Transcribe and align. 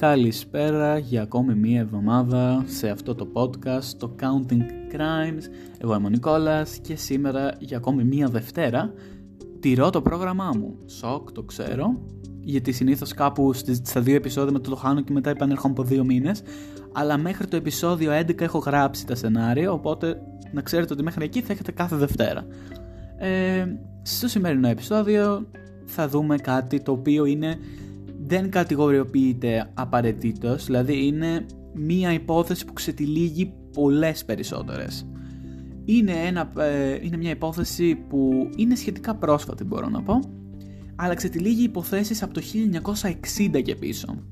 Καλησπέρα 0.00 0.98
για 0.98 1.22
ακόμη 1.22 1.54
μία 1.54 1.80
εβδομάδα 1.80 2.64
σε 2.66 2.88
αυτό 2.88 3.14
το 3.14 3.28
podcast, 3.32 3.84
το 3.98 4.14
Counting 4.20 4.94
Crimes. 4.94 5.42
Εγώ 5.78 5.94
είμαι 5.94 6.06
ο 6.06 6.08
Νικόλας 6.08 6.78
και 6.82 6.96
σήμερα 6.96 7.54
για 7.58 7.76
ακόμη 7.76 8.04
μία 8.04 8.28
Δευτέρα 8.28 8.92
τηρώ 9.60 9.90
το 9.90 10.02
πρόγραμμά 10.02 10.52
μου. 10.58 10.76
Σοκ, 10.86 11.32
το 11.32 11.42
ξέρω, 11.42 12.00
γιατί 12.40 12.72
συνήθως 12.72 13.14
κάπου 13.14 13.52
στα 13.82 14.00
δύο 14.00 14.14
επεισόδια 14.14 14.52
με 14.52 14.58
το 14.58 14.76
χάνω 14.76 15.00
και 15.00 15.12
μετά 15.12 15.30
επανέρχομαι 15.30 15.72
από 15.72 15.82
δύο 15.82 16.04
μήνες, 16.04 16.42
αλλά 16.92 17.18
μέχρι 17.18 17.46
το 17.46 17.56
επεισόδιο 17.56 18.12
11 18.12 18.40
έχω 18.40 18.58
γράψει 18.58 19.06
τα 19.06 19.14
σενάρια, 19.14 19.72
οπότε 19.72 20.20
να 20.52 20.60
ξέρετε 20.60 20.92
ότι 20.92 21.02
μέχρι 21.02 21.24
εκεί 21.24 21.40
θα 21.40 21.52
έχετε 21.52 21.72
κάθε 21.72 21.96
Δευτέρα. 21.96 22.46
Ε, 23.18 23.66
στο 24.02 24.28
σημερινό 24.28 24.68
επεισόδιο 24.68 25.46
θα 25.84 26.08
δούμε 26.08 26.36
κάτι 26.36 26.82
το 26.82 26.92
οποίο 26.92 27.24
είναι 27.24 27.58
δεν 28.30 28.50
κατηγοριοποιείται 28.50 29.70
απαραίτητος, 29.74 30.64
δηλαδή 30.64 31.06
είναι 31.06 31.46
μία 31.74 32.12
υπόθεση 32.12 32.64
που 32.64 32.72
ξετυλίγει 32.72 33.52
πολλές 33.72 34.24
περισσότερες. 34.24 35.06
Είναι, 35.84 36.12
ένα, 36.12 36.52
ε, 36.58 36.98
είναι 37.02 37.16
μια 37.16 37.30
υπόθεση 37.30 37.94
που 37.94 38.50
είναι 38.56 38.74
σχετικά 38.74 39.14
πρόσφατη 39.14 39.64
μπορώ 39.64 39.88
να 39.88 40.02
πω, 40.02 40.20
αλλά 40.96 41.14
ξετυλίγει 41.14 41.62
υποθέσεις 41.62 42.22
από 42.22 42.34
το 42.34 42.40
1960 42.40 43.62
και 43.62 43.74
πίσω. 43.74 44.22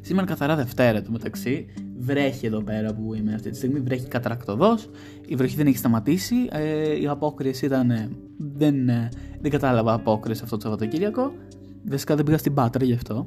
Σήμερα 0.00 0.26
καθαρά 0.26 0.56
Δευτέρα 0.56 1.02
του 1.02 1.12
μεταξύ, 1.12 1.66
βρέχει 1.98 2.46
εδώ 2.46 2.62
πέρα 2.62 2.94
που 2.94 3.14
είμαι 3.14 3.34
αυτή 3.34 3.50
τη 3.50 3.56
στιγμή, 3.56 3.80
βρέχει 3.80 4.06
κατρακτοδός, 4.06 4.90
η 5.26 5.34
βροχή 5.34 5.56
δεν 5.56 5.66
έχει 5.66 5.76
σταματήσει, 5.76 6.36
ε, 6.50 7.00
η 7.00 7.06
απόκριση 7.06 7.66
ήταν, 7.66 8.16
δεν, 8.38 8.88
ε, 8.88 9.08
δεν 9.40 9.50
κατάλαβα 9.50 9.92
απόκριση 9.92 10.40
αυτό 10.44 10.56
το 10.56 10.62
Σαββατοκύριακο, 10.62 11.32
Βασικά 11.84 12.16
δεν 12.16 12.24
πήγα 12.24 12.38
στην 12.38 12.54
Πάτρα 12.54 12.84
γι' 12.84 12.92
αυτό. 12.92 13.26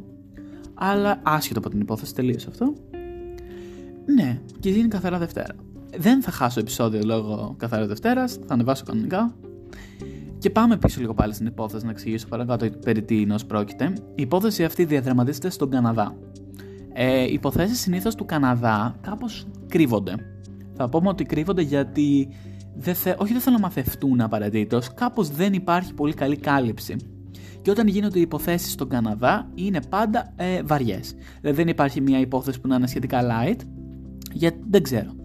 Αλλά 0.73 1.19
άσχετο 1.23 1.59
από 1.59 1.69
την 1.69 1.79
υπόθεση, 1.79 2.15
τελείωσε 2.15 2.47
αυτό. 2.49 2.73
Ναι, 4.05 4.41
και 4.59 4.69
είναι 4.69 4.87
καθαρά 4.87 5.17
Δευτέρα. 5.17 5.55
Δεν 5.97 6.21
θα 6.21 6.31
χάσω 6.31 6.59
επεισόδιο 6.59 7.01
λόγω 7.03 7.55
καθαρά 7.57 7.87
Δευτέρας, 7.87 8.33
θα 8.33 8.53
ανεβάσω 8.53 8.83
κανονικά. 8.85 9.35
Και 10.37 10.49
πάμε 10.49 10.77
πίσω 10.77 10.99
λίγο 10.99 11.13
πάλι 11.13 11.33
στην 11.33 11.45
υπόθεση 11.45 11.85
να 11.85 11.91
εξηγήσω 11.91 12.27
παρακάτω 12.27 12.69
περί 12.69 13.03
τίνος 13.03 13.45
πρόκειται. 13.45 13.93
Η 14.15 14.21
υπόθεση 14.21 14.63
αυτή 14.63 14.85
διαδραματίζεται 14.85 15.49
στον 15.49 15.69
Καναδά. 15.69 16.17
Ε, 16.93 17.23
οι 17.23 17.33
υποθέσεις 17.33 17.79
συνήθως 17.79 18.15
του 18.15 18.25
Καναδά 18.25 18.95
κάπως 19.01 19.47
κρύβονται. 19.67 20.15
Θα 20.73 20.89
πούμε 20.89 21.09
ότι 21.09 21.23
κρύβονται 21.23 21.61
γιατί 21.61 22.29
δεν 22.75 22.95
θε, 22.95 23.15
όχι 23.17 23.31
δεν 23.31 23.41
θέλουν 23.41 23.59
να 23.59 23.65
μαθευτούν 23.65 24.21
απαραίτητος, 24.21 24.93
κάπως 24.93 25.29
δεν 25.29 25.53
υπάρχει 25.53 25.93
πολύ 25.93 26.13
καλή 26.13 26.35
κάλυψη 26.37 26.95
και 27.61 27.71
όταν 27.71 27.87
γίνονται 27.87 28.19
υποθέσεις 28.19 28.71
στον 28.71 28.89
Καναδά 28.89 29.49
είναι 29.55 29.79
πάντα 29.89 30.33
ε, 30.35 30.61
βαριές. 30.63 31.15
Δηλαδή 31.41 31.57
δεν 31.57 31.67
υπάρχει 31.67 32.01
μια 32.01 32.19
υπόθεση 32.19 32.61
που 32.61 32.67
να 32.67 32.75
είναι 32.75 32.87
σχετικά 32.87 33.21
light, 33.21 33.59
γιατί 34.33 34.59
δεν 34.69 34.83
ξέρω. 34.83 35.15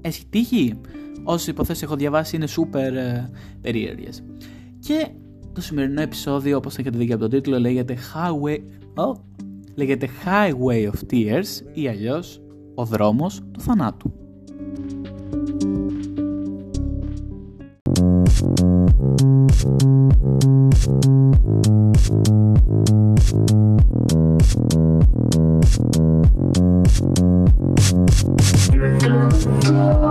Έχει 0.00 0.26
τύχει; 0.30 0.80
Όσες 1.24 1.46
υποθέσεις 1.46 1.82
έχω 1.82 1.96
διαβάσει 1.96 2.36
είναι 2.36 2.46
super 2.56 2.92
ε, 2.94 3.24
περίεργες. 3.60 4.24
Και 4.78 5.08
το 5.52 5.60
σημερινό 5.60 6.00
επεισόδιο, 6.00 6.56
όπως 6.56 6.78
έχετε 6.78 6.98
δει 6.98 7.06
και 7.06 7.12
από 7.12 7.22
τον 7.22 7.30
τίτλο, 7.30 7.58
λέγεται 7.58 7.96
Highway, 8.14 8.58
oh, 8.94 9.14
λέγεται 9.74 10.08
Highway 10.24 10.90
of 10.90 11.12
Tears 11.12 11.66
ή 11.72 11.88
αλλιώς 11.88 12.42
Ο 12.74 12.84
δρόμος 12.84 13.40
του 13.52 13.60
θανάτου. 13.60 14.12
Thank 20.22 20.44
you. 29.66 30.01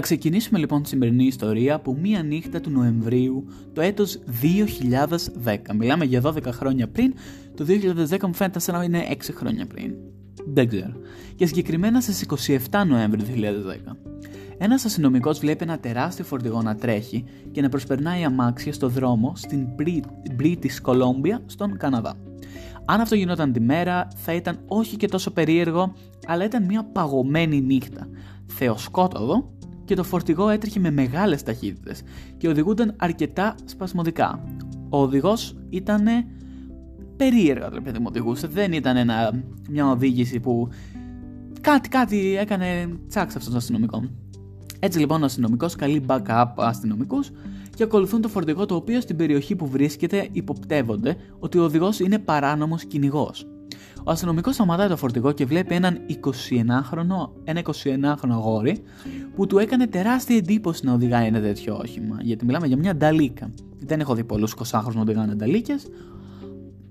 Θα 0.00 0.06
ξεκινήσουμε 0.06 0.58
λοιπόν 0.58 0.82
τη 0.82 0.88
σημερινή 0.88 1.24
ιστορία 1.24 1.74
από 1.74 1.94
μία 1.94 2.22
νύχτα 2.22 2.60
του 2.60 2.70
Νοεμβρίου 2.70 3.46
το 3.72 3.80
έτος 3.80 4.18
2010. 5.44 5.56
Μιλάμε 5.74 6.04
για 6.04 6.22
12 6.24 6.42
χρόνια 6.46 6.88
πριν, 6.88 7.14
το 7.56 7.66
2010 8.10 8.20
μου 8.26 8.34
φαίνεται 8.34 8.58
σαν 8.58 8.74
να 8.74 8.84
είναι 8.84 9.06
6 9.10 9.14
χρόνια 9.34 9.66
πριν. 9.66 9.94
Δεν 10.46 10.68
ξέρω. 10.68 10.92
Και 11.34 11.46
συγκεκριμένα 11.46 12.00
στις 12.00 12.26
27 12.70 12.84
Νοέμβρη 12.86 13.22
2010. 13.22 13.96
Ένας 14.58 14.84
αστυνομικός 14.84 15.38
βλέπει 15.38 15.64
ένα 15.64 15.78
τεράστιο 15.78 16.24
φορτηγό 16.24 16.62
να 16.62 16.74
τρέχει 16.74 17.24
και 17.52 17.60
να 17.60 17.68
προσπερνάει 17.68 18.24
αμάξια 18.24 18.72
στο 18.72 18.88
δρόμο 18.88 19.32
στην 19.36 19.66
British 20.38 20.90
Columbia 20.90 21.40
στον 21.46 21.76
Καναδά. 21.76 22.14
Αν 22.84 23.00
αυτό 23.00 23.14
γινόταν 23.14 23.52
τη 23.52 23.60
μέρα, 23.60 24.08
θα 24.16 24.32
ήταν 24.34 24.58
όχι 24.66 24.96
και 24.96 25.08
τόσο 25.08 25.30
περίεργο, 25.30 25.92
αλλά 26.26 26.44
ήταν 26.44 26.64
μια 26.64 26.84
παγωμένη 26.84 27.60
νύχτα. 27.60 28.08
Θεοσκότοδο 28.46 29.58
και 29.90 29.96
το 29.96 30.02
φορτηγό 30.02 30.48
έτρεχε 30.48 30.80
με 30.80 30.90
μεγάλες 30.90 31.42
ταχύτητες 31.42 32.02
και 32.36 32.48
οδηγούνταν 32.48 32.94
αρκετά 32.96 33.54
σπασμωδικά. 33.64 34.42
Ο 34.88 35.02
οδηγός 35.02 35.56
ήταν 35.70 36.04
περίεργα, 37.16 37.70
το 37.70 37.80
παιδί 37.80 37.98
μου 37.98 38.04
οδηγούσε. 38.08 38.46
Δεν 38.46 38.72
ήταν 38.72 38.96
ένα, 38.96 39.42
μια 39.70 39.90
οδήγηση 39.90 40.40
που 40.40 40.68
κάτι, 41.60 41.88
κάτι 41.88 42.36
έκανε 42.36 42.88
τσάξ 43.08 43.36
αυτόν 43.36 43.50
τον 43.50 43.60
αστυνομικό. 43.60 44.04
Έτσι 44.78 44.98
λοιπόν 44.98 45.22
ο 45.22 45.24
αστυνομικός 45.24 45.76
καλεί 45.76 46.04
backup 46.06 46.46
αστυνομικούς 46.56 47.30
και 47.74 47.82
ακολουθούν 47.82 48.20
το 48.20 48.28
φορτηγό 48.28 48.66
το 48.66 48.74
οποίο 48.74 49.00
στην 49.00 49.16
περιοχή 49.16 49.56
που 49.56 49.68
βρίσκεται 49.68 50.28
υποπτεύονται 50.32 51.16
ότι 51.38 51.58
ο 51.58 51.62
οδηγός 51.62 52.00
είναι 52.00 52.18
παράνομος 52.18 52.84
κυνηγός. 52.84 53.46
Ο 54.04 54.10
αστυνομικός 54.10 54.54
σταματάει 54.54 54.88
το 54.88 54.96
φορτηγό 54.96 55.32
και 55.32 55.44
βλέπει 55.44 55.74
έναν 55.74 55.98
29χρονο, 56.08 57.30
ένα 57.44 57.62
29χρονο 57.64 58.30
αγόρι 58.30 58.82
που 59.34 59.46
του 59.46 59.58
έκανε 59.58 59.86
τεράστια 59.86 60.36
εντύπωση 60.36 60.86
να 60.86 60.92
οδηγάει 60.92 61.26
ένα 61.26 61.40
τέτοιο 61.40 61.76
όχημα. 61.76 62.16
Γιατί 62.20 62.44
μιλάμε 62.44 62.66
για 62.66 62.76
μια 62.76 62.96
νταλίκα. 62.96 63.50
Δεν 63.78 64.00
έχω 64.00 64.14
δει 64.14 64.24
πολλούς 64.24 64.54
20χρονου 64.56 64.94
να 64.94 65.00
οδηγάνε 65.00 65.34
νταλίκες, 65.34 65.86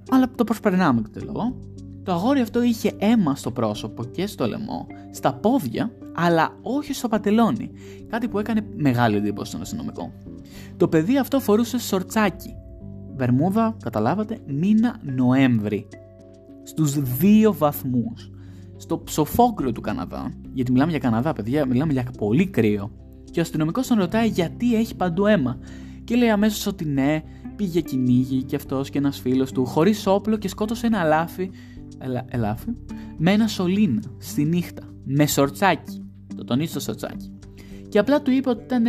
αλλά 0.09 0.31
το 0.35 0.43
προσπερνάμε 0.43 1.01
και 1.01 1.19
το 1.19 1.25
λόγο. 1.25 1.55
Το 2.03 2.11
αγόρι 2.11 2.39
αυτό 2.39 2.63
είχε 2.63 2.91
αίμα 2.97 3.35
στο 3.35 3.51
πρόσωπο 3.51 4.03
και 4.03 4.27
στο 4.27 4.47
λαιμό, 4.47 4.87
στα 5.11 5.33
πόδια, 5.33 5.91
αλλά 6.15 6.57
όχι 6.61 6.93
στο 6.93 7.07
πατελόνι. 7.07 7.71
Κάτι 8.09 8.27
που 8.27 8.39
έκανε 8.39 8.61
μεγάλη 8.75 9.15
εντύπωση 9.15 9.49
στον 9.49 9.61
αστυνομικό. 9.61 10.11
Το 10.77 10.87
παιδί 10.87 11.17
αυτό 11.17 11.39
φορούσε 11.39 11.79
σορτσάκι. 11.79 12.55
Βερμούδα, 13.15 13.75
καταλάβατε, 13.83 14.39
μήνα 14.47 14.99
Νοέμβρη 15.01 15.87
στους 16.69 17.17
δύο 17.17 17.53
βαθμούς. 17.53 18.29
Στο 18.77 18.99
ψοφόκριο 18.99 19.71
του 19.71 19.81
Καναδά, 19.81 20.33
γιατί 20.53 20.71
μιλάμε 20.71 20.91
για 20.91 20.99
Καναδά 20.99 21.33
παιδιά, 21.33 21.65
μιλάμε 21.65 21.93
για 21.93 22.05
πολύ 22.17 22.47
κρύο. 22.47 22.91
Και 23.31 23.39
ο 23.39 23.41
αστυνομικός 23.41 23.87
τον 23.87 23.97
ρωτάει 23.97 24.27
γιατί 24.27 24.75
έχει 24.75 24.95
παντού 24.95 25.25
αίμα. 25.25 25.59
Και 26.03 26.15
λέει 26.15 26.29
αμέσως 26.29 26.65
ότι 26.65 26.85
ναι, 26.85 27.23
πήγε 27.55 27.81
κυνήγι 27.81 28.43
και 28.43 28.55
αυτός 28.55 28.89
και 28.89 28.97
ένας 28.97 29.19
φίλος 29.19 29.51
του, 29.51 29.65
χωρίς 29.65 30.07
όπλο 30.07 30.37
και 30.37 30.47
σκότωσε 30.47 30.87
ένα 30.87 31.05
ελάφι, 31.05 31.49
ελα, 31.97 32.25
ελάφι 32.29 32.69
με 33.17 33.31
ένα 33.31 33.47
σωλήνα 33.47 34.01
στη 34.17 34.43
νύχτα. 34.43 34.83
Με 35.03 35.25
σορτσάκι. 35.25 36.05
Το 36.35 36.43
τονίζει 36.43 36.73
το 36.73 36.79
σορτσάκι. 36.79 37.31
Και 37.89 37.99
απλά 37.99 38.21
του 38.21 38.31
είπε 38.31 38.49
ότι 38.49 38.63
ήταν 38.63 38.83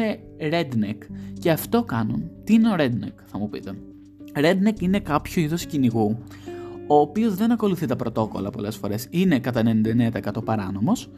redneck. 0.51 0.99
Και 1.39 1.51
αυτό 1.51 1.83
κάνουν. 1.83 2.31
Τι 2.45 2.55
είναι 2.55 2.69
ο 2.69 2.75
redneck, 2.79 3.15
θα 3.25 3.39
μου 3.39 3.49
πείτε. 3.49 3.75
Redneck 4.35 4.81
είναι 4.81 5.01
κάποιο 5.01 5.43
είδος 5.43 5.67
κυνηγού 5.67 6.19
ο 6.91 7.01
οποίος 7.01 7.35
δεν 7.35 7.51
ακολουθεί 7.51 7.87
τα 7.87 7.97
πρωτόκολλα 7.97 8.51
πολλές 8.51 8.77
φορές. 8.77 9.07
Είναι 9.11 9.39
κατά 9.39 9.63
99% 10.35 10.45
παράνομος 10.45 11.09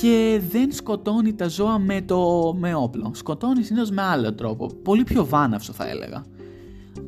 και 0.00 0.40
δεν 0.50 0.72
σκοτώνει 0.72 1.34
τα 1.34 1.48
ζώα 1.48 1.78
με, 1.78 2.02
το, 2.02 2.54
με 2.58 2.74
όπλο. 2.74 3.10
Σκοτώνει 3.14 3.62
συνήθως 3.62 3.90
με 3.90 4.02
άλλο 4.02 4.34
τρόπο. 4.34 4.66
Πολύ 4.82 5.04
πιο 5.04 5.26
βάναυσο 5.26 5.72
θα 5.72 5.88
έλεγα. 5.88 6.24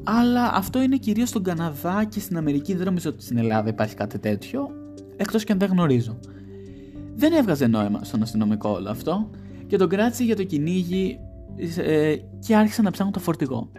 Αλλά 0.02 0.50
αυτό 0.54 0.82
είναι 0.82 0.96
κυρίως 0.96 1.28
στον 1.28 1.42
Καναδά 1.42 2.04
και 2.04 2.20
στην 2.20 2.36
Αμερική. 2.36 2.74
Δεν 2.74 2.86
νομίζω 2.86 3.10
ότι 3.10 3.22
στην 3.22 3.38
Ελλάδα 3.38 3.68
υπάρχει 3.68 3.94
κάτι 3.94 4.18
τέτοιο. 4.18 4.70
Εκτός 5.16 5.44
και 5.44 5.52
αν 5.52 5.58
δεν 5.58 5.68
γνωρίζω. 5.68 6.18
Δεν 7.14 7.32
έβγαζε 7.32 7.66
νόημα 7.66 8.00
στον 8.04 8.22
αστυνομικό 8.22 8.68
όλο 8.70 8.90
αυτό 8.90 9.30
και 9.66 9.76
τον 9.76 9.88
κράτησε 9.88 10.24
για 10.24 10.36
το 10.36 10.42
κυνήγι 10.42 11.18
ε, 11.76 12.16
και 12.38 12.56
άρχισαν 12.56 12.84
να 12.84 12.90
ψάχνουν 12.90 13.12
το 13.12 13.20
φορτηγό. 13.20 13.70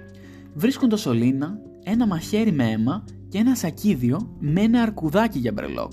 Βρίσκουν 0.54 0.90
το 0.90 0.98
σωλήνα, 0.98 1.60
ένα 1.90 2.08
μαχαίρι 2.08 2.52
με 2.52 2.72
αίμα 2.72 3.04
και 3.30 3.38
ένα 3.38 3.56
σακίδιο 3.56 4.36
με 4.40 4.62
ένα 4.62 4.82
αρκουδάκι 4.82 5.40
για 5.40 5.52
μπρελόκ, 5.52 5.92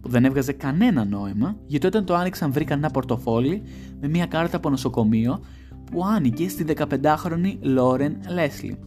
που 0.00 0.08
δεν 0.08 0.24
έβγαζε 0.24 0.52
κανένα 0.52 1.04
νόημα, 1.04 1.56
γιατί 1.66 1.86
όταν 1.86 2.04
το 2.04 2.14
άνοιξαν 2.14 2.52
βρήκαν 2.52 2.78
ένα 2.78 2.90
πορτοφόλι 2.90 3.62
με 4.00 4.08
μια 4.08 4.26
κάρτα 4.26 4.56
από 4.56 4.70
νοσοκομείο 4.70 5.40
που 5.90 6.04
άνοιγε 6.04 6.48
στη 6.48 6.64
15χρονη 6.76 7.56
Λόρεν 7.60 8.16
Λέσλι. 8.28 8.78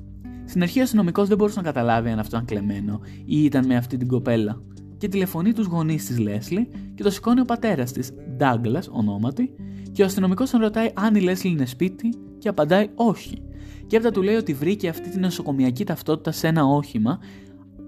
Στην 0.46 0.62
αρχή 0.62 0.80
ο 0.80 0.84
αστυνομικός 0.84 1.28
δεν 1.28 1.38
μπορούσε 1.38 1.58
να 1.58 1.64
καταλάβει 1.64 2.10
αν 2.10 2.20
αυτό 2.20 2.36
ήταν 2.36 2.48
κλεμμένο 2.48 3.00
ή 3.26 3.44
ήταν 3.44 3.66
με 3.66 3.76
αυτή 3.76 3.98
την 3.98 4.08
κοπέλα. 4.08 4.62
Και 4.98 5.08
τηλεφωνεί 5.08 5.54
τους 5.54 5.66
γονείς 5.66 6.06
της 6.06 6.20
Λέσλι 6.20 6.68
και 6.96 7.04
το 7.04 7.10
σηκώνει 7.10 7.40
ο 7.40 7.46
πατέρας 7.46 7.92
της, 7.92 8.12
Ντάγκλας 8.38 8.90
ονόματι, 8.92 9.52
και 9.92 10.02
ο 10.02 10.06
αστυνομικός 10.06 10.50
τον 10.50 10.60
ρωτάει 10.60 10.92
αν 10.94 11.16
η 11.16 11.22
Λέσλι 11.22 11.52
είναι 11.52 11.66
σπίτι 11.66 12.10
και 12.38 12.50
απαντάει 12.50 12.90
όχι. 12.96 13.42
Και 13.90 13.96
έπειτα 13.96 14.12
του 14.12 14.22
λέει 14.22 14.36
ότι 14.36 14.54
βρήκε 14.54 14.90
αυτή 14.90 15.10
την 15.10 15.20
νοσοκομιακή 15.20 15.84
ταυτότητα 15.84 16.32
σε 16.32 16.48
ένα 16.48 16.66
όχημα 16.66 17.20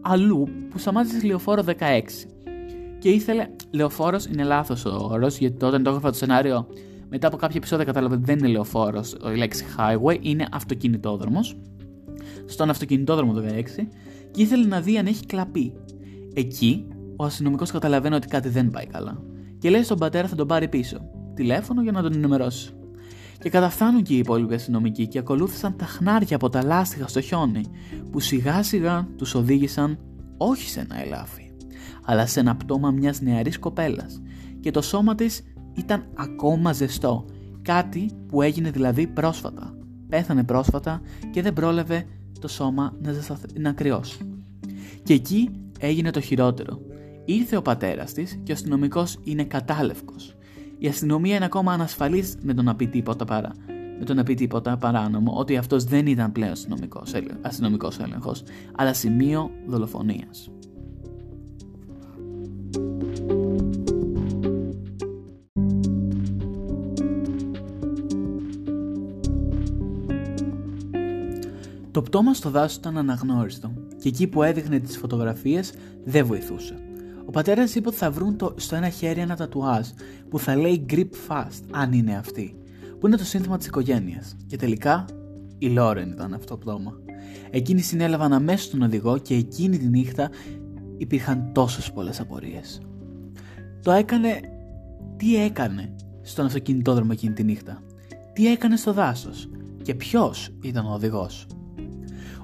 αλλού 0.01 0.47
που 0.69 0.77
σταμάτησε 0.77 1.17
στη 1.17 1.25
λεωφόρο 1.27 1.63
16. 1.67 1.73
Και 2.99 3.09
ήθελε. 3.09 3.47
Λεωφόρος 3.71 4.25
είναι 4.25 4.43
λάθος 4.43 4.85
ο 4.85 5.07
όρος, 5.11 5.37
γιατί 5.37 5.65
όταν 5.65 5.83
το 5.83 5.89
έγραφα 5.89 6.09
το 6.09 6.17
σενάριο, 6.17 6.67
μετά 7.09 7.27
από 7.27 7.37
κάποια 7.37 7.55
επεισόδια 7.57 7.85
κατάλαβε 7.85 8.15
ότι 8.15 8.23
δεν 8.23 8.37
είναι 8.37 8.47
λεωφόρος 8.47 9.15
η 9.33 9.37
λέξη 9.37 9.65
highway, 9.77 10.17
είναι 10.21 10.47
αυτοκινητόδρομος. 10.51 11.57
Στον 12.45 12.69
αυτοκινητόδρομο 12.69 13.33
16 13.33 13.87
και 14.31 14.41
ήθελε 14.41 14.65
να 14.65 14.81
δει 14.81 14.97
αν 14.97 15.05
έχει 15.05 15.25
κλαπεί. 15.25 15.73
Εκεί 16.33 16.87
ο 17.15 17.23
αστυνομικός 17.23 17.71
καταλαβαίνει 17.71 18.15
ότι 18.15 18.27
κάτι 18.27 18.49
δεν 18.49 18.69
πάει 18.69 18.85
καλά 18.85 19.23
και 19.57 19.69
λέει 19.69 19.83
στον 19.83 19.97
πατέρα 19.97 20.27
θα 20.27 20.35
τον 20.35 20.47
πάρει 20.47 20.67
πίσω. 20.67 20.97
Τηλέφωνο 21.33 21.81
για 21.81 21.91
να 21.91 22.01
τον 22.01 22.13
ενημερώσει. 22.13 22.73
Και 23.41 23.49
καταφθάνουν 23.49 24.03
και 24.03 24.13
οι 24.13 24.17
υπόλοιποι 24.17 24.53
αστυνομικοί 24.53 25.07
και 25.07 25.19
ακολούθησαν 25.19 25.75
τα 25.75 25.85
χνάρια 25.85 26.35
από 26.35 26.49
τα 26.49 26.63
λάστιχα 26.63 27.07
στο 27.07 27.21
χιόνι, 27.21 27.63
που 28.11 28.19
σιγά 28.19 28.63
σιγά 28.63 29.07
τους 29.17 29.35
οδήγησαν 29.35 29.99
όχι 30.37 30.69
σε 30.69 30.79
ένα 30.79 31.01
ελάφι, 31.01 31.51
αλλά 32.05 32.25
σε 32.25 32.39
ένα 32.39 32.55
πτώμα 32.55 32.91
μιας 32.91 33.21
νεαρής 33.21 33.59
κοπέλας. 33.59 34.21
Και 34.59 34.71
το 34.71 34.81
σώμα 34.81 35.15
της 35.15 35.43
ήταν 35.73 36.05
ακόμα 36.13 36.73
ζεστό, 36.73 37.25
κάτι 37.61 38.09
που 38.27 38.41
έγινε 38.41 38.71
δηλαδή 38.71 39.07
πρόσφατα. 39.07 39.75
Πέθανε 40.09 40.43
πρόσφατα 40.43 41.01
και 41.31 41.41
δεν 41.41 41.53
πρόλαβε 41.53 42.05
το 42.39 42.47
σώμα 42.47 42.95
να, 43.01 43.11
ζεσταθ... 43.11 43.43
να 43.59 43.71
κρυώσει. 43.71 44.17
Και 45.03 45.13
εκεί 45.13 45.49
έγινε 45.79 46.11
το 46.11 46.19
χειρότερο. 46.19 46.81
Ήρθε 47.25 47.55
ο 47.55 47.61
πατέρας 47.61 48.13
της 48.13 48.39
και 48.43 48.51
ο 48.51 48.55
αστυνομικός 48.55 49.17
είναι 49.23 49.43
κατάλευκος. 49.43 50.35
Η 50.83 50.87
αστυνομία 50.87 51.35
είναι 51.35 51.45
ακόμα 51.45 51.73
ανασφαλής 51.73 52.37
με 52.41 52.53
το 52.53 52.61
να 52.61 52.75
πει 52.75 52.87
τίποτα 52.87 53.25
παρά. 53.25 53.51
Με 53.99 54.05
το 54.05 54.13
να 54.13 54.23
πει 54.23 54.33
τίποτα 54.33 54.77
παράνομο 54.77 55.33
ότι 55.35 55.57
αυτός 55.57 55.83
δεν 55.83 56.07
ήταν 56.07 56.31
πλέον 56.31 56.51
αστυνομικός 57.41 57.99
έλεγχος, 57.99 58.43
αλλά 58.75 58.93
σημείο 58.93 59.51
δολοφονίας. 59.67 60.51
Το 71.91 72.01
πτώμα 72.01 72.33
στο 72.33 72.49
δάσος 72.49 72.77
ήταν 72.77 72.97
αναγνώριστο 72.97 73.71
και 74.01 74.07
εκεί 74.07 74.27
που 74.27 74.43
έδειχνε 74.43 74.79
τις 74.79 74.97
φωτογραφίες 74.97 75.73
δεν 76.03 76.25
βοηθούσε. 76.25 76.75
Ο 77.31 77.33
πατέρας 77.33 77.75
είπε 77.75 77.87
ότι 77.87 77.97
θα 77.97 78.11
βρουν 78.11 78.37
το, 78.37 78.53
στο 78.57 78.75
ένα 78.75 78.89
χέρι 78.89 79.19
ένα 79.19 79.35
τατουάζ 79.35 79.87
που 80.29 80.39
θα 80.39 80.55
λέει 80.55 80.85
grip 80.89 81.09
fast, 81.27 81.61
αν 81.71 81.93
είναι 81.93 82.17
αυτή, 82.17 82.55
που 82.99 83.07
είναι 83.07 83.17
το 83.17 83.23
σύνθημα 83.23 83.57
της 83.57 83.67
οικογένειας. 83.67 84.35
Και 84.47 84.57
τελικά 84.57 85.05
η 85.57 85.67
Λόρεν 85.67 86.11
ήταν 86.11 86.33
αυτό 86.33 86.45
το 86.45 86.57
πτώμα. 86.57 86.93
Εκείνοι 87.49 87.81
συνέλαβαν 87.81 88.33
αμέσως 88.33 88.69
τον 88.69 88.81
οδηγό 88.81 89.17
και 89.17 89.35
εκείνη 89.35 89.77
τη 89.77 89.87
νύχτα 89.87 90.29
υπήρχαν 90.97 91.51
τόσες 91.53 91.91
πολλές 91.91 92.19
απορίες. 92.19 92.81
Το 93.81 93.91
έκανε. 93.91 94.39
Τι 95.17 95.35
έκανε 95.43 95.95
στον 96.21 96.45
αυτοκινητόδρομο 96.45 97.09
εκείνη 97.13 97.33
τη 97.33 97.43
νύχτα; 97.43 97.83
Τι 98.33 98.47
έκανε 98.47 98.75
στο 98.75 98.93
δάσος; 98.93 99.49
Και 99.81 99.95
ποιος 99.95 100.49
ήταν 100.61 100.85
ο 100.85 100.93
οδηγός; 100.93 101.47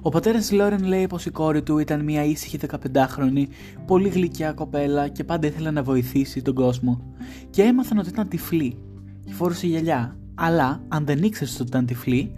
Ο 0.02 0.08
πατέρας 0.08 0.46
τη 0.46 0.54
Λόρεν 0.54 0.84
λέει 0.84 1.06
πως 1.06 1.26
η 1.26 1.30
κόρη 1.30 1.62
του 1.62 1.78
ήταν 1.78 2.04
μια 2.04 2.24
ήσυχη 2.24 2.58
15χρονη, 2.70 3.46
πολύ 3.86 4.08
γλυκιά 4.08 4.52
κοπέλα 4.52 5.08
και 5.08 5.24
πάντα 5.24 5.46
ήθελε 5.46 5.70
να 5.70 5.82
βοηθήσει 5.82 6.42
τον 6.42 6.54
κόσμο. 6.54 7.14
Και 7.50 7.62
έμαθαν 7.62 7.98
ότι 7.98 8.08
ήταν 8.08 8.28
τυφλή 8.28 8.78
και 9.24 9.32
φόρησε 9.32 9.66
γυαλιά. 9.66 10.16
Αλλά 10.34 10.84
αν 10.88 11.04
δεν 11.04 11.22
ήξερες 11.22 11.60
ότι 11.60 11.68
ήταν 11.68 11.86
τυφλή. 11.86 12.34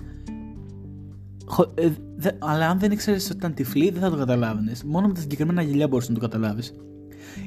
Ε, 1.74 1.88
αλλά 2.38 2.68
αν 2.68 2.78
δεν 2.78 2.90
ήξερες 2.90 3.24
ότι 3.24 3.36
ήταν 3.36 3.54
τυφλή, 3.54 3.90
δεν 3.90 4.00
θα 4.00 4.10
το 4.10 4.16
καταλάβαινες. 4.16 4.84
Μόνο 4.84 5.06
με 5.06 5.14
τα 5.14 5.20
συγκεκριμένα 5.20 5.62
γυαλιά 5.62 5.88
μπορούσε 5.88 6.12
να 6.12 6.18
το 6.18 6.20
καταλάβεις. 6.20 6.74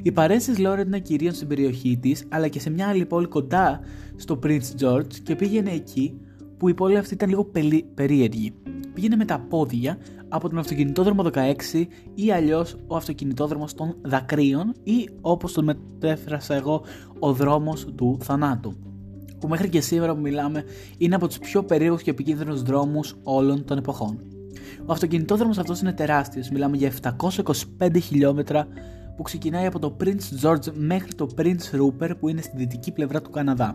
Η 0.02 0.12
παρέση 0.12 0.52
τη 0.52 0.60
Λόρεν 0.60 0.88
ήταν 0.88 1.02
κυρίως 1.02 1.36
στην 1.36 1.48
περιοχή 1.48 1.98
της, 2.00 2.24
αλλά 2.28 2.48
και 2.48 2.60
σε 2.60 2.70
μια 2.70 2.88
άλλη 2.88 3.06
πόλη 3.06 3.26
κοντά 3.26 3.80
στο 4.16 4.38
Prince 4.42 4.80
George 4.80 5.14
και 5.22 5.36
πήγαινε 5.36 5.70
εκεί 5.70 6.20
που 6.56 6.68
η 6.68 6.74
πόλη 6.74 6.96
αυτή 6.96 7.14
ήταν 7.14 7.28
λίγο 7.28 7.50
περίεργη 7.94 8.54
πήγαινε 8.94 9.16
με 9.16 9.24
τα 9.24 9.38
πόδια 9.48 9.98
από 10.28 10.48
τον 10.48 10.58
αυτοκινητόδρομο 10.58 11.24
16 11.34 11.86
ή 12.14 12.32
αλλιώς 12.32 12.76
ο 12.86 12.96
αυτοκινητόδρομος 12.96 13.74
των 13.74 13.96
δακρύων 14.02 14.74
ή 14.82 15.08
όπως 15.20 15.52
τον 15.52 15.64
μετέφρασα 15.64 16.54
εγώ 16.54 16.84
ο 17.18 17.32
δρόμος 17.32 17.86
του 17.96 18.18
θανάτου 18.20 18.74
που 19.40 19.48
μέχρι 19.48 19.68
και 19.68 19.80
σήμερα 19.80 20.14
που 20.14 20.20
μιλάμε 20.20 20.64
είναι 20.98 21.14
από 21.14 21.26
τους 21.26 21.38
πιο 21.38 21.62
περίεργους 21.64 22.02
και 22.02 22.10
επικίνδυνους 22.10 22.62
δρόμους 22.62 23.14
όλων 23.22 23.64
των 23.64 23.78
εποχών. 23.78 24.18
Ο 24.86 24.92
αυτοκινητόδρομος 24.92 25.58
αυτός 25.58 25.80
είναι 25.80 25.92
τεράστιος, 25.92 26.50
μιλάμε 26.50 26.76
για 26.76 26.88
725 26.88 28.00
χιλιόμετρα 28.00 28.66
που 29.16 29.22
ξεκινάει 29.22 29.66
από 29.66 29.78
το 29.78 29.96
Prince 30.00 30.42
George 30.42 30.72
μέχρι 30.74 31.14
το 31.14 31.28
Prince 31.36 31.80
Rupert 31.80 32.12
που 32.18 32.28
είναι 32.28 32.40
στη 32.40 32.56
δυτική 32.56 32.92
πλευρά 32.92 33.22
του 33.22 33.30
Καναδά. 33.30 33.74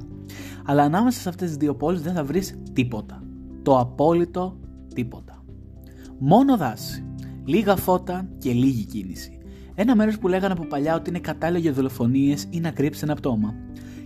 Αλλά 0.66 0.84
ανάμεσα 0.84 1.20
σε 1.20 1.30
αυτές 1.30 1.48
τις 1.48 1.58
δύο 1.58 1.76
πόλεις 1.76 2.02
δεν 2.02 2.14
θα 2.14 2.24
βρεις 2.24 2.56
τίποτα. 2.74 3.24
Το 3.62 3.80
απόλυτο 3.80 4.60
τίποτα. 4.94 5.44
Μόνο 6.20 6.58
δάση, 6.58 7.06
λίγα 7.46 7.76
φώτα 7.76 8.30
και 8.38 8.52
λίγη 8.52 8.86
κίνηση. 8.86 9.38
Ένα 9.76 9.96
μέρος 9.96 10.20
που 10.20 10.28
λέγανε 10.28 10.54
από 10.54 10.66
παλιά 10.66 10.96
ότι 10.96 11.10
είναι 11.10 11.20
κατάλληλο 11.20 11.60
για 11.60 11.74
δολοφονίες 11.74 12.48
ή 12.50 12.60
να 12.60 12.72
κρύψει 12.72 13.02
ένα 13.04 13.16
πτώμα. 13.16 13.54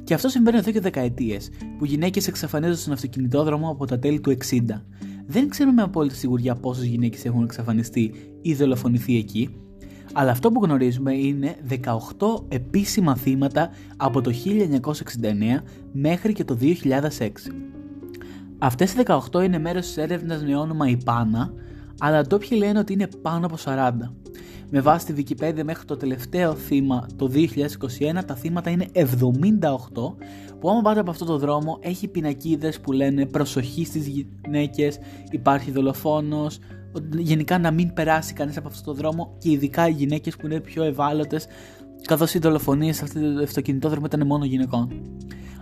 Και 0.04 0.14
αυτό 0.14 0.30
συμβαίνει 0.30 0.58
εδώ 0.58 0.72
και 0.72 0.80
δεκαετίες, 0.80 1.50
που 1.78 1.86
γυναίκες 1.86 2.28
εξαφανίζονται 2.28 2.78
στον 2.78 2.94
αυτοκινητόδρομο 2.94 3.70
από 3.70 3.86
τα 3.86 4.00
τέλη 4.00 4.20
του 4.20 4.30
60. 4.30 4.86
Δεν 5.26 5.50
ξέρουμε 5.50 5.76
με 5.76 5.82
απόλυτη 5.82 6.16
σιγουριά 6.16 6.56
πόσες 6.56 6.86
γυναίκες 6.86 7.26
έχουν 7.26 7.44
εξαφανιστεί 7.44 8.14
ή 8.42 8.54
δολοφονηθεί 8.54 9.18
εκεί, 9.18 9.56
αλλά 10.14 10.32
αυτό 10.32 10.52
που 10.52 10.64
γνωρίζουμε 10.64 11.14
είναι 11.14 11.56
18 11.70 11.78
επίσημα 12.48 13.16
θύματα 13.16 13.70
από 13.98 14.22
το 14.22 14.32
1969 14.82 15.62
μέχρι 15.92 16.34
και 16.34 16.44
το 16.44 16.58
2006. 16.62 17.30
Αυτές 18.58 18.94
οι 18.94 19.04
18 19.32 19.44
είναι 19.44 19.60
μέρος 19.60 19.86
της 19.86 19.98
έρευνας 19.98 20.44
με 20.44 20.56
όνομα 20.56 20.88
Ιπάνα, 20.88 21.54
αλλά 22.00 22.28
το 22.28 22.36
όποιοι 22.36 22.58
λένε 22.62 22.80
ότι 22.80 22.94
είναι 22.94 23.08
πάνω 23.22 23.46
από 23.46 23.56
40. 23.66 23.92
Με 24.70 24.82
βάση 24.82 25.14
τη 25.14 25.24
Wikipedia 25.24 25.64
μέχρι 25.64 25.86
το 25.86 25.98
τελευταίο 25.98 26.56
θύμα 26.56 27.08
το 27.16 27.32
2021 27.34 28.24
τα 28.26 28.36
θύματα 28.36 28.70
είναι 28.70 28.88
78 28.94 29.06
που 30.60 30.70
άμα 30.70 30.82
πάτε 30.82 31.00
από 31.00 31.10
αυτό 31.10 31.26
το 31.26 31.38
δρόμο 31.38 31.78
έχει 31.82 32.08
πινακίδες 32.08 32.80
που 32.80 32.92
λένε 32.92 33.26
προσοχή 33.26 33.86
στις 33.86 34.08
γυναίκες, 34.08 35.00
υπάρχει 35.32 35.72
δολοφόνος, 35.72 36.60
γενικά 37.18 37.60
να 37.60 37.72
μην 37.72 37.94
περάσει 37.94 38.34
κανείς 38.34 38.58
από 38.58 38.68
αυτό 38.68 38.84
το 38.84 38.94
δρόμο 38.94 39.36
και 39.38 39.52
ειδικά 39.52 39.88
οι 39.88 39.92
γυναίκες 39.92 40.36
που 40.36 40.46
είναι 40.46 40.60
πιο 40.60 40.84
ευάλωτες 40.84 41.48
καθώς 42.08 42.34
οι 42.34 42.40
δολοφονίες 42.40 42.96
σε 42.96 43.04
αυτό 43.04 43.20
το 43.20 43.44
αυτοκινητόδρομο 43.44 44.06
ήταν 44.06 44.28
μόνο 44.28 44.46
γυναικών. 44.46 44.90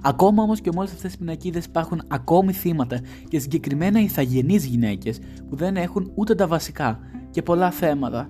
Ακόμα 0.01 0.43
όμως 0.43 0.61
και 0.61 0.69
με 0.73 0.79
όλε 0.79 0.89
αυτές 0.89 1.11
τι 1.11 1.17
πινακίδες 1.17 1.65
υπάρχουν 1.65 2.01
ακόμη 2.07 2.53
θύματα 2.53 2.99
και 3.27 3.39
συγκεκριμένα 3.39 3.99
ηθαγενείς 3.99 4.65
γυναίκες 4.65 5.19
που 5.49 5.55
δεν 5.55 5.75
έχουν 5.75 6.11
ούτε 6.15 6.35
τα 6.35 6.47
βασικά 6.47 6.99
και 7.31 7.41
πολλά 7.41 7.71
θέματα 7.71 8.29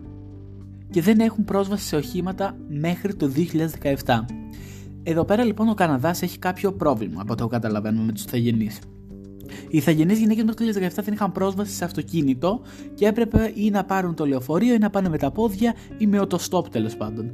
και 0.89 1.01
δεν 1.01 1.19
έχουν 1.19 1.43
πρόσβαση 1.43 1.87
σε 1.87 1.95
οχήματα 1.95 2.57
μέχρι 2.67 3.15
το 3.15 3.31
2017. 4.05 4.25
Εδώ 5.03 5.25
πέρα 5.25 5.43
λοιπόν 5.43 5.69
ο 5.69 5.73
Καναδάς 5.73 6.21
έχει 6.21 6.39
κάποιο 6.39 6.73
πρόβλημα 6.73 7.21
από 7.21 7.35
το 7.35 7.47
καταλαβαίνουμε 7.47 8.05
με 8.05 8.11
τους 8.11 8.23
ηθαγενείς. 8.23 8.79
Οι 9.69 9.77
ηθαγενείς 9.77 10.19
γυναίκες 10.19 10.43
μέχρι 10.43 10.73
το 10.73 10.79
2017 10.79 11.03
δεν 11.03 11.13
είχαν 11.13 11.31
πρόσβαση 11.31 11.73
σε 11.73 11.85
αυτοκίνητο 11.85 12.61
και 12.93 13.05
έπρεπε 13.05 13.51
ή 13.55 13.69
να 13.69 13.83
πάρουν 13.83 14.15
το 14.15 14.25
λεωφορείο 14.25 14.73
ή 14.73 14.77
να 14.77 14.89
πάνε 14.89 15.09
με 15.09 15.17
τα 15.17 15.31
πόδια 15.31 15.75
ή 15.97 16.07
με 16.07 16.19
οτοστόπ 16.19 16.69
τέλος 16.69 16.95
πάντων. 16.95 17.31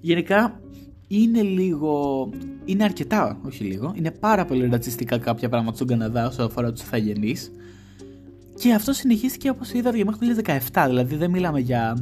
Γενικά 0.00 0.60
είναι 1.08 1.42
λίγο. 1.42 2.28
Είναι 2.64 2.84
αρκετά, 2.84 3.40
όχι 3.46 3.64
λίγο. 3.64 3.92
Είναι 3.96 4.10
πάρα 4.10 4.44
πολύ 4.44 4.68
ρατσιστικά 4.68 5.18
κάποια 5.18 5.48
πράγματα 5.48 5.76
στον 5.76 5.86
Καναδά 5.86 6.26
όσο 6.26 6.42
αφορά 6.42 6.72
τους 6.72 6.82
ηθαγενείς. 6.82 7.50
Και 8.54 8.72
αυτό 8.72 8.92
συνεχίστηκε 8.92 9.50
όπως 9.50 9.72
είδατε 9.72 9.96
για 9.96 10.04
μέχρι 10.04 10.34
το 10.34 10.52
2017. 10.72 10.84
Δηλαδή 10.88 11.16
δεν 11.16 11.30
μιλάμε 11.30 11.60
για, 11.60 11.96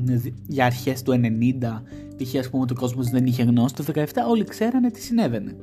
για 0.47 0.65
αρχές 0.65 1.03
του 1.03 1.13
90, 1.13 1.83
π.χ. 2.17 2.35
ας 2.39 2.51
πούμε 2.51 2.63
ότι 2.63 2.73
ο 2.73 2.77
κόσμος 2.77 3.11
δεν 3.11 3.27
είχε 3.27 3.43
γνώση. 3.43 3.75
Το 3.75 3.85
2017 3.95 4.05
όλοι 4.29 4.45
ξέρανε 4.45 4.91
τι 4.91 5.01
συνέβαινε. 5.01 5.57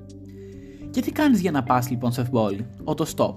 Και 0.89 1.01
τι 1.01 1.12
κάνεις 1.12 1.41
για 1.41 1.51
να 1.51 1.63
πας 1.63 1.89
λοιπόν 1.89 2.12
σε 2.12 2.24
πόλη, 2.24 2.65
stop. 3.15 3.33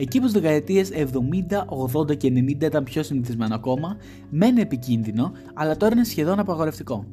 Εκεί 0.00 0.20
που 0.20 0.28
στις 0.28 0.40
δεκαετίες 0.40 0.90
70, 0.94 1.66
80 2.10 2.16
και 2.16 2.28
90 2.28 2.62
ήταν 2.62 2.84
πιο 2.84 3.02
συνηθισμένο 3.02 3.54
ακόμα, 3.54 3.96
μένει 4.30 4.60
επικίνδυνο, 4.60 5.32
αλλά 5.54 5.76
τώρα 5.76 5.94
είναι 5.94 6.04
σχεδόν 6.04 6.38
απαγορευτικό. 6.38 7.04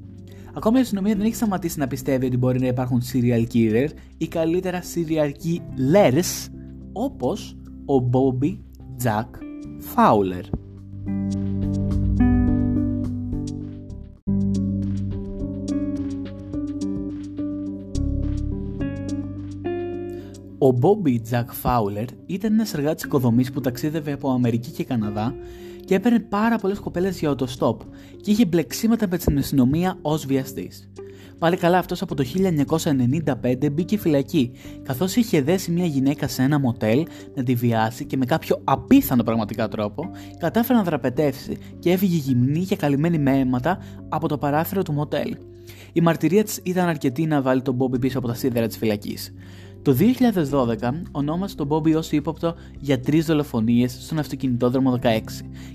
Ακόμα 0.54 0.78
η 0.78 0.82
αστυνομία 0.82 1.16
δεν 1.16 1.26
έχει 1.26 1.36
σταματήσει 1.36 1.80
να 1.80 1.88
πιστεύει 1.88 2.26
ότι 2.26 2.38
μπορεί 2.38 2.60
να 2.60 2.68
υπάρχουν 2.68 3.02
serial 3.14 3.46
killers 3.54 3.90
ή 4.18 4.28
καλύτερα 4.28 4.82
serial 4.82 5.32
killers 5.44 6.52
όπως 6.94 7.58
ο 7.86 8.10
Bobby 8.12 8.58
Jack 9.04 9.30
Fowler. 9.96 10.44
Ο 20.60 20.78
Bobby 20.82 21.18
Jack 21.32 21.46
Fowler 21.64 22.06
ήταν 22.26 22.54
ένας 22.54 22.74
εργάτης 22.74 23.04
οικοδομής 23.04 23.52
που 23.52 23.62
ταξίδευε 23.62 24.12
από 24.12 24.30
Αμερική 24.30 24.72
και 24.72 24.84
Καναδά 24.84 25.36
και 25.86 25.96
έπαιρνε 25.96 26.20
πάρα 26.20 26.58
πολλές 26.58 26.80
κοπέλες 26.80 27.20
για 27.20 27.30
οτοστόπ 27.30 27.82
και 28.22 28.32
είχε 28.32 28.46
μπλεξίματα 28.46 29.08
με 29.10 29.18
την 29.18 29.38
αστυνομία 29.38 29.98
ως 30.02 30.26
βιαστής. 30.26 30.90
Πάλι 31.40 31.58
καλά 31.58 31.78
αυτός 31.78 32.02
από 32.02 32.16
το 32.16 32.24
1995 33.44 33.72
μπήκε 33.72 33.98
φυλακή, 33.98 34.52
καθώς 34.84 35.16
είχε 35.16 35.42
δέσει 35.42 35.72
μια 35.72 35.86
γυναίκα 35.86 36.28
σε 36.28 36.42
ένα 36.42 36.60
μοτέλ 36.60 37.06
να 37.36 37.44
τη 37.44 37.56
βιάσει 37.56 38.06
και 38.06 38.18
με 38.18 38.26
κάποιο 38.26 38.62
απίθανο 38.64 39.24
πραγματικά 39.24 39.68
τρόπο 39.68 40.12
κατάφερε 40.38 40.78
να 40.78 40.84
δραπετεύσει 40.84 41.58
και 41.80 41.92
έφυγε 41.92 42.18
γυμνή 42.18 42.66
και 42.66 42.76
καλυμμένη 42.76 43.18
με 43.18 43.40
αίματα 43.40 43.80
από 44.10 44.28
το 44.28 44.38
παράθυρο 44.38 44.84
του 44.84 44.94
μοτέλ. 44.94 45.36
Η 45.94 46.02
μαρτυρία 46.02 46.44
της 46.44 46.60
ήταν 46.64 46.88
αρκετή 46.88 47.26
να 47.26 47.42
βάλει 47.42 47.62
τον 47.62 47.74
Μπόμπι 47.74 48.00
πίσω 48.00 48.18
από 48.18 48.28
τα 48.28 48.34
σίδερα 48.34 48.68
της 48.68 48.78
φυλακής. 48.78 49.34
Το 49.88 49.96
2012 50.82 51.02
ονόμασε 51.12 51.56
τον 51.56 51.68
Μπόμπι 51.68 51.96
ως 51.96 52.12
ύποπτο 52.12 52.56
για 52.80 53.00
τρεις 53.00 53.26
δολοφονίες 53.26 53.98
στον 54.02 54.20
αυτοκινητόδρομο 54.20 55.00
16, 55.02 55.20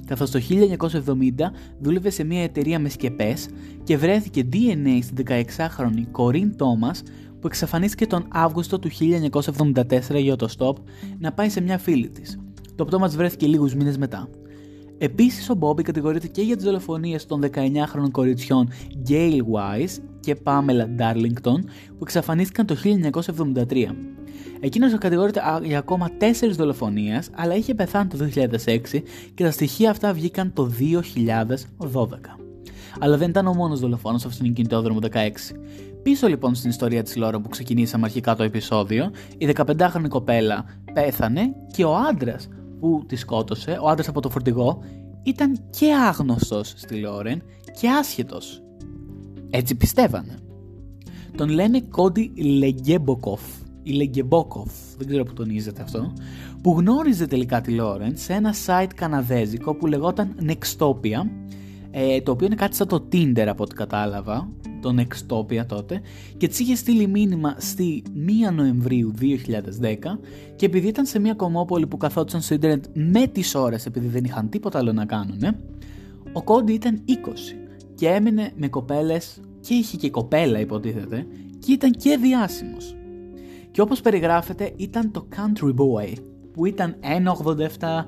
καθώς 0.06 0.30
το 0.30 0.40
1970 0.48 1.50
δούλευε 1.80 2.10
σε 2.10 2.24
μια 2.24 2.42
εταιρεία 2.42 2.78
με 2.78 2.88
σκεπές 2.88 3.48
και 3.84 3.96
βρέθηκε 3.96 4.48
DNA 4.52 4.98
στην 5.02 5.24
16χρονη 5.28 6.06
Κορίν 6.10 6.56
Τόμας 6.56 7.02
που 7.40 7.46
εξαφανίστηκε 7.46 8.06
τον 8.06 8.24
Αύγουστο 8.28 8.78
του 8.78 8.90
1974 8.90 10.20
για 10.22 10.36
το 10.36 10.48
stop 10.58 10.74
να 11.18 11.32
πάει 11.32 11.48
σε 11.48 11.60
μια 11.60 11.78
φίλη 11.78 12.08
της. 12.08 12.38
Το 12.74 12.84
πτώμα 12.84 13.08
βρέθηκε 13.08 13.46
λίγους 13.46 13.74
μήνες 13.74 13.98
μετά. 13.98 14.28
Επίσης 15.04 15.50
ο 15.50 15.54
Μπόμπι 15.54 15.82
κατηγορείται 15.82 16.26
και 16.26 16.42
για 16.42 16.56
τις 16.56 16.64
δολοφονίες 16.64 17.26
των 17.26 17.40
19χρονων 17.44 18.10
κοριτσιών 18.10 18.68
Gail 19.08 19.36
Wise 19.36 20.02
και 20.20 20.36
Pamela 20.44 21.00
Darlington 21.00 21.64
που 21.88 22.02
εξαφανίστηκαν 22.02 22.66
το 22.66 22.76
1973. 23.68 23.86
Εκείνος 24.60 24.98
κατηγορείται 24.98 25.40
για 25.62 25.78
ακόμα 25.78 26.10
4 26.18 26.24
δολοφονίες, 26.50 27.30
αλλά 27.34 27.54
είχε 27.54 27.74
πεθάνει 27.74 28.08
το 28.08 28.28
2006 28.64 29.02
και 29.34 29.44
τα 29.44 29.50
στοιχεία 29.50 29.90
αυτά 29.90 30.12
βγήκαν 30.12 30.52
το 30.52 30.70
2012. 31.82 32.38
Αλλά 32.98 33.16
δεν 33.16 33.28
ήταν 33.28 33.46
ο 33.46 33.54
μόνος 33.54 33.80
δολοφόνος 33.80 34.24
αυτόν 34.24 34.44
τον 34.44 34.54
κινητόδρομο 34.54 34.98
16. 35.12 35.16
Πίσω 36.02 36.26
λοιπόν 36.26 36.54
στην 36.54 36.70
ιστορία 36.70 37.02
της 37.02 37.16
Λόρα 37.16 37.40
που 37.40 37.48
ξεκινήσαμε 37.48 38.04
αρχικά 38.04 38.36
το 38.36 38.42
επεισόδιο, 38.42 39.10
η 39.38 39.52
15χρονη 39.56 40.08
κοπέλα 40.08 40.64
πέθανε 40.92 41.54
και 41.72 41.84
ο 41.84 41.96
άντρας 41.96 42.48
που 42.82 43.04
τη 43.06 43.16
σκότωσε, 43.16 43.78
ο 43.82 43.88
άντρας 43.88 44.08
από 44.08 44.20
το 44.20 44.30
φορτηγό, 44.30 44.78
ήταν 45.22 45.58
και 45.70 45.94
άγνωστος 45.94 46.72
στη 46.76 46.94
Λόρεν 46.94 47.42
και 47.80 47.88
άσχετος. 47.88 48.62
Έτσι 49.50 49.74
πιστεύανε. 49.74 50.38
Τον 51.36 51.48
λένε 51.48 51.80
Cody 51.80 52.32
Legebokoff 52.36 53.40
ή 53.82 53.90
Λεγκεμπόκοφ, 53.90 54.72
δεν 54.98 55.06
ξέρω 55.06 55.24
που 55.24 55.32
τονίζεται 55.32 55.82
αυτό, 55.82 56.12
που 56.62 56.74
γνώριζε 56.78 57.26
τελικά 57.26 57.60
τη 57.60 57.70
Λόρεν 57.70 58.16
σε 58.16 58.32
ένα 58.32 58.54
site 58.66 58.90
καναδέζικο 58.94 59.74
που 59.74 59.86
λεγόταν 59.86 60.34
Nextopia, 60.40 61.20
ε, 61.94 62.20
το 62.20 62.30
οποίο 62.32 62.46
είναι 62.46 62.54
κάτι 62.54 62.76
σαν 62.76 62.88
το 62.88 63.08
Tinder 63.12 63.46
από 63.48 63.62
ό,τι 63.62 63.74
κατάλαβα, 63.74 64.48
το 64.80 64.94
Nextopia 64.98 65.66
τότε, 65.66 66.00
και 66.36 66.48
της 66.48 66.58
είχε 66.58 66.74
στείλει 66.74 67.06
μήνυμα 67.06 67.54
στη 67.58 68.02
1 68.50 68.52
Νοεμβρίου 68.54 69.14
2010 69.20 69.24
και 70.56 70.66
επειδή 70.66 70.88
ήταν 70.88 71.06
σε 71.06 71.18
μια 71.18 71.34
κομμόπολη 71.34 71.86
που 71.86 71.96
καθόντουσαν 71.96 72.40
στο 72.40 72.54
ίντερνετ 72.54 72.84
με 72.94 73.26
τις 73.26 73.54
ώρες 73.54 73.86
επειδή 73.86 74.06
δεν 74.06 74.24
είχαν 74.24 74.48
τίποτα 74.48 74.78
άλλο 74.78 74.92
να 74.92 75.04
κάνουν, 75.04 75.42
ο 76.32 76.42
Κόντι 76.42 76.72
ήταν 76.72 77.04
20 77.08 77.12
και 77.94 78.08
έμεινε 78.08 78.52
με 78.56 78.68
κοπέλες 78.68 79.40
και 79.60 79.74
είχε 79.74 79.96
και 79.96 80.10
κοπέλα 80.10 80.60
υποτίθεται 80.60 81.26
και 81.58 81.72
ήταν 81.72 81.90
και 81.90 82.18
διάσημος. 82.20 82.96
Και 83.70 83.80
όπως 83.80 84.00
περιγράφεται 84.00 84.72
ήταν 84.76 85.10
το 85.10 85.26
country 85.36 85.74
boy 85.74 86.12
που 86.52 86.66
ήταν 86.66 86.96
1,87, 87.78 88.04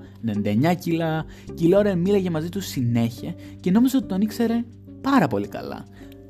99 0.73 0.75
κιλά 0.79 1.25
και 1.55 1.65
η 1.65 1.69
Λόρεν 1.69 1.99
μίλαγε 1.99 2.31
μαζί 2.31 2.49
του 2.49 2.61
συνέχεια 2.61 3.35
και 3.61 3.71
νόμιζε 3.71 3.97
ότι 3.97 4.07
τον 4.07 4.21
ήξερε 4.21 4.65
πάρα 5.01 5.27
πολύ 5.27 5.49
καλά. 5.49 5.85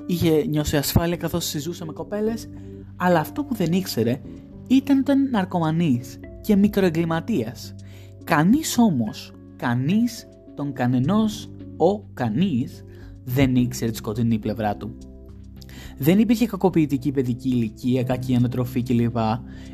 Είχε 0.05 0.45
νιώσει 0.45 0.77
ασφάλεια 0.77 1.17
καθώς 1.17 1.45
συζούσε 1.45 1.85
με 1.85 1.93
κοπέλες, 1.93 2.49
αλλά 2.95 3.19
αυτό 3.19 3.43
που 3.43 3.53
δεν 3.53 3.71
ήξερε 3.71 4.21
ήταν 4.67 4.97
ότι 4.97 5.11
ήταν 5.11 5.29
ναρκωμανής 5.29 6.19
και 6.41 6.55
μικροεγκληματίας. 6.55 7.75
Κανείς 8.23 8.77
όμως, 8.77 9.33
κανείς 9.55 10.27
τον 10.55 10.73
κανενός 10.73 11.49
ο 11.77 11.99
κανείς 12.13 12.83
δεν 13.23 13.55
ήξερε 13.55 13.91
τη 13.91 13.97
σκοτεινή 13.97 14.39
πλευρά 14.39 14.77
του. 14.77 14.97
Δεν 15.97 16.19
υπήρχε 16.19 16.45
κακοποιητική 16.45 17.11
παιδική 17.11 17.49
ηλικία, 17.49 18.03
κακή 18.03 18.35
ανατροφή 18.35 18.83
κλπ. 18.83 19.17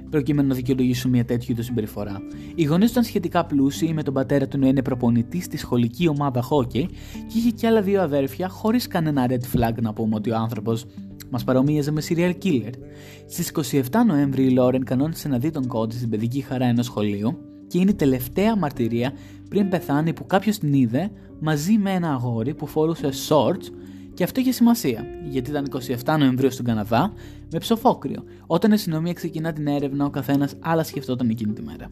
προκειμένου 0.09 0.47
να 0.47 0.55
δικαιολογήσουν 0.55 1.11
μια 1.11 1.25
τέτοιου 1.25 1.51
είδους 1.51 1.65
συμπεριφορά. 1.65 2.21
Οι 2.55 2.63
γονείς 2.63 2.91
ήταν 2.91 3.03
σχετικά 3.03 3.45
πλούσιοι, 3.45 3.93
με 3.93 4.03
τον 4.03 4.13
πατέρα 4.13 4.47
του 4.47 4.59
να 4.59 4.67
είναι 4.67 4.81
προπονητής 4.81 5.43
στη 5.43 5.57
σχολική 5.57 6.07
ομάδα 6.07 6.41
χόκκι 6.41 6.89
και 7.13 7.37
είχε 7.37 7.49
και 7.49 7.67
άλλα 7.67 7.81
δύο 7.81 8.01
αδέρφια, 8.01 8.49
χωρίς 8.49 8.87
κανένα 8.87 9.27
red 9.29 9.57
flag 9.57 9.73
να 9.81 9.93
πούμε 9.93 10.15
ότι 10.15 10.31
ο 10.31 10.35
άνθρωπος 10.35 10.85
μας 11.29 11.43
παρομοίαζε 11.43 11.91
με 11.91 12.01
serial 12.09 12.33
killer. 12.43 12.73
Στις 13.29 13.51
27 13.73 13.81
Νοέμβρη 14.07 14.43
η 14.43 14.49
Λόρεν 14.49 14.83
κανόνισε 14.83 15.27
να 15.27 15.37
δει 15.37 15.49
τον 15.49 15.67
κόντι 15.67 15.95
στην 15.95 16.09
παιδική 16.09 16.41
χαρά 16.41 16.65
ενός 16.65 16.85
σχολείου 16.85 17.37
και 17.67 17.79
είναι 17.79 17.91
η 17.91 17.93
τελευταία 17.93 18.55
μαρτυρία 18.55 19.13
πριν 19.49 19.69
πεθάνει 19.69 20.13
που 20.13 20.25
κάποιος 20.25 20.57
την 20.57 20.73
είδε 20.73 21.11
μαζί 21.39 21.77
με 21.77 21.91
ένα 21.91 22.11
αγόρι 22.11 22.53
που 22.53 22.67
φορούσε 22.67 23.09
shorts 23.27 23.65
και 24.21 24.27
αυτό 24.27 24.39
είχε 24.39 24.51
σημασία, 24.51 25.05
γιατί 25.29 25.49
ήταν 25.49 25.67
27 26.05 26.15
Νοεμβρίου 26.17 26.51
στον 26.51 26.65
Καναδά 26.65 27.13
με 27.51 27.59
ψοφόκριο, 27.59 28.23
όταν 28.47 28.71
η 28.71 28.73
αστυνομία 28.73 29.13
ξεκινά 29.13 29.53
την 29.53 29.67
έρευνα, 29.67 30.05
ο 30.05 30.09
καθένας 30.09 30.55
άλλα 30.59 30.83
σκεφτόταν 30.83 31.29
εκείνη 31.29 31.53
τη 31.53 31.61
μέρα. 31.61 31.91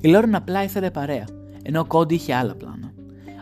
Η 0.00 0.08
Λόρεν 0.08 0.34
απλά 0.34 0.62
ήθελε 0.62 0.90
παρέα, 0.90 1.24
ενώ 1.62 1.80
ο 1.80 1.84
Κόντι 1.84 2.14
είχε 2.14 2.34
άλλα 2.34 2.54
πλάνα. 2.54 2.92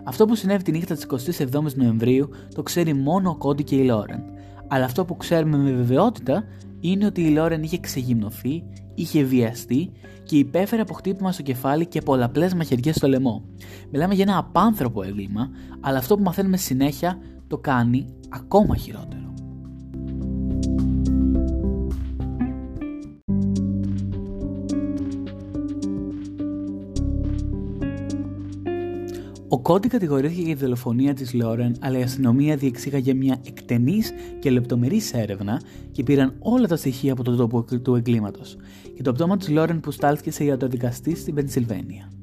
Αυτό 0.05 0.27
που 0.27 0.35
συνέβη 0.35 0.63
τη 0.63 0.71
νύχτα 0.71 0.95
της 0.95 1.07
27η 1.39 1.75
Νοεμβρίου 1.75 2.29
το 2.55 2.63
ξέρει 2.63 2.95
μόνο 2.95 3.31
ο 3.31 3.37
Κόντι 3.37 3.65
και 3.65 3.77
η 3.77 3.85
Λόρεν. 3.85 4.23
Αλλά 4.69 4.85
αυτό 4.85 5.05
που 5.05 5.17
ξέρουμε 5.17 5.57
με 5.57 5.73
βεβαιότητα 5.73 6.45
είναι 6.81 7.07
ότι 7.07 7.23
η 7.23 7.31
Λόρεν 7.31 7.63
είχε 7.63 7.79
ξεγυμνωθεί, 7.79 8.65
είχε 8.95 9.23
βιαστεί 9.23 9.93
και 10.23 10.39
υπέφερε 10.39 10.83
από 10.83 10.95
χτύπημα 10.95 11.33
στο 11.33 11.43
κεφάλι 11.43 11.87
και 11.87 12.01
πολλαπλές 12.01 12.55
μαχαιριές 12.55 12.97
στο 12.97 13.09
λαιμό. 13.09 13.45
Μιλάμε 13.91 14.15
για 14.15 14.25
ένα 14.29 14.39
απάνθρωπο 14.39 15.03
έγκλημα, 15.03 15.51
αλλά 15.81 15.99
αυτό 15.99 16.17
που 16.17 16.23
μαθαίνουμε 16.23 16.57
συνέχεια 16.57 17.19
το 17.53 17.59
κάνει 17.59 18.07
ακόμα 18.29 18.77
χειρότερο. 18.77 19.35
Ο 29.49 29.61
Κόντι 29.61 29.89
κατηγορήθηκε 29.89 30.41
για 30.41 30.55
τη 30.55 30.63
δολοφονία 30.63 31.15
της 31.15 31.35
Λόρεν, 31.35 31.77
αλλά 31.81 31.99
η 31.99 32.03
αστυνομία 32.03 32.57
διεξήγαγε 32.57 33.15
μια 33.15 33.39
εκτενής 33.47 34.13
και 34.39 34.51
λεπτομερής 34.51 35.13
έρευνα 35.13 35.61
και 35.93 36.03
πήραν 36.03 36.35
όλα 36.39 36.67
τα 36.67 36.77
στοιχεία 36.77 37.13
από 37.13 37.23
το 37.23 37.37
τόπο 37.37 37.65
του 37.83 37.95
εγκλήματος 37.95 38.57
και 38.95 39.03
το 39.03 39.13
πτώμα 39.13 39.37
της 39.37 39.49
Λόρεν 39.49 39.81
που 39.81 39.91
στάλθηκε 39.91 40.31
σε 40.31 40.45
ιατροδικαστή 40.45 41.17
στην 41.17 41.35
Πενσιλβένια. 41.35 42.22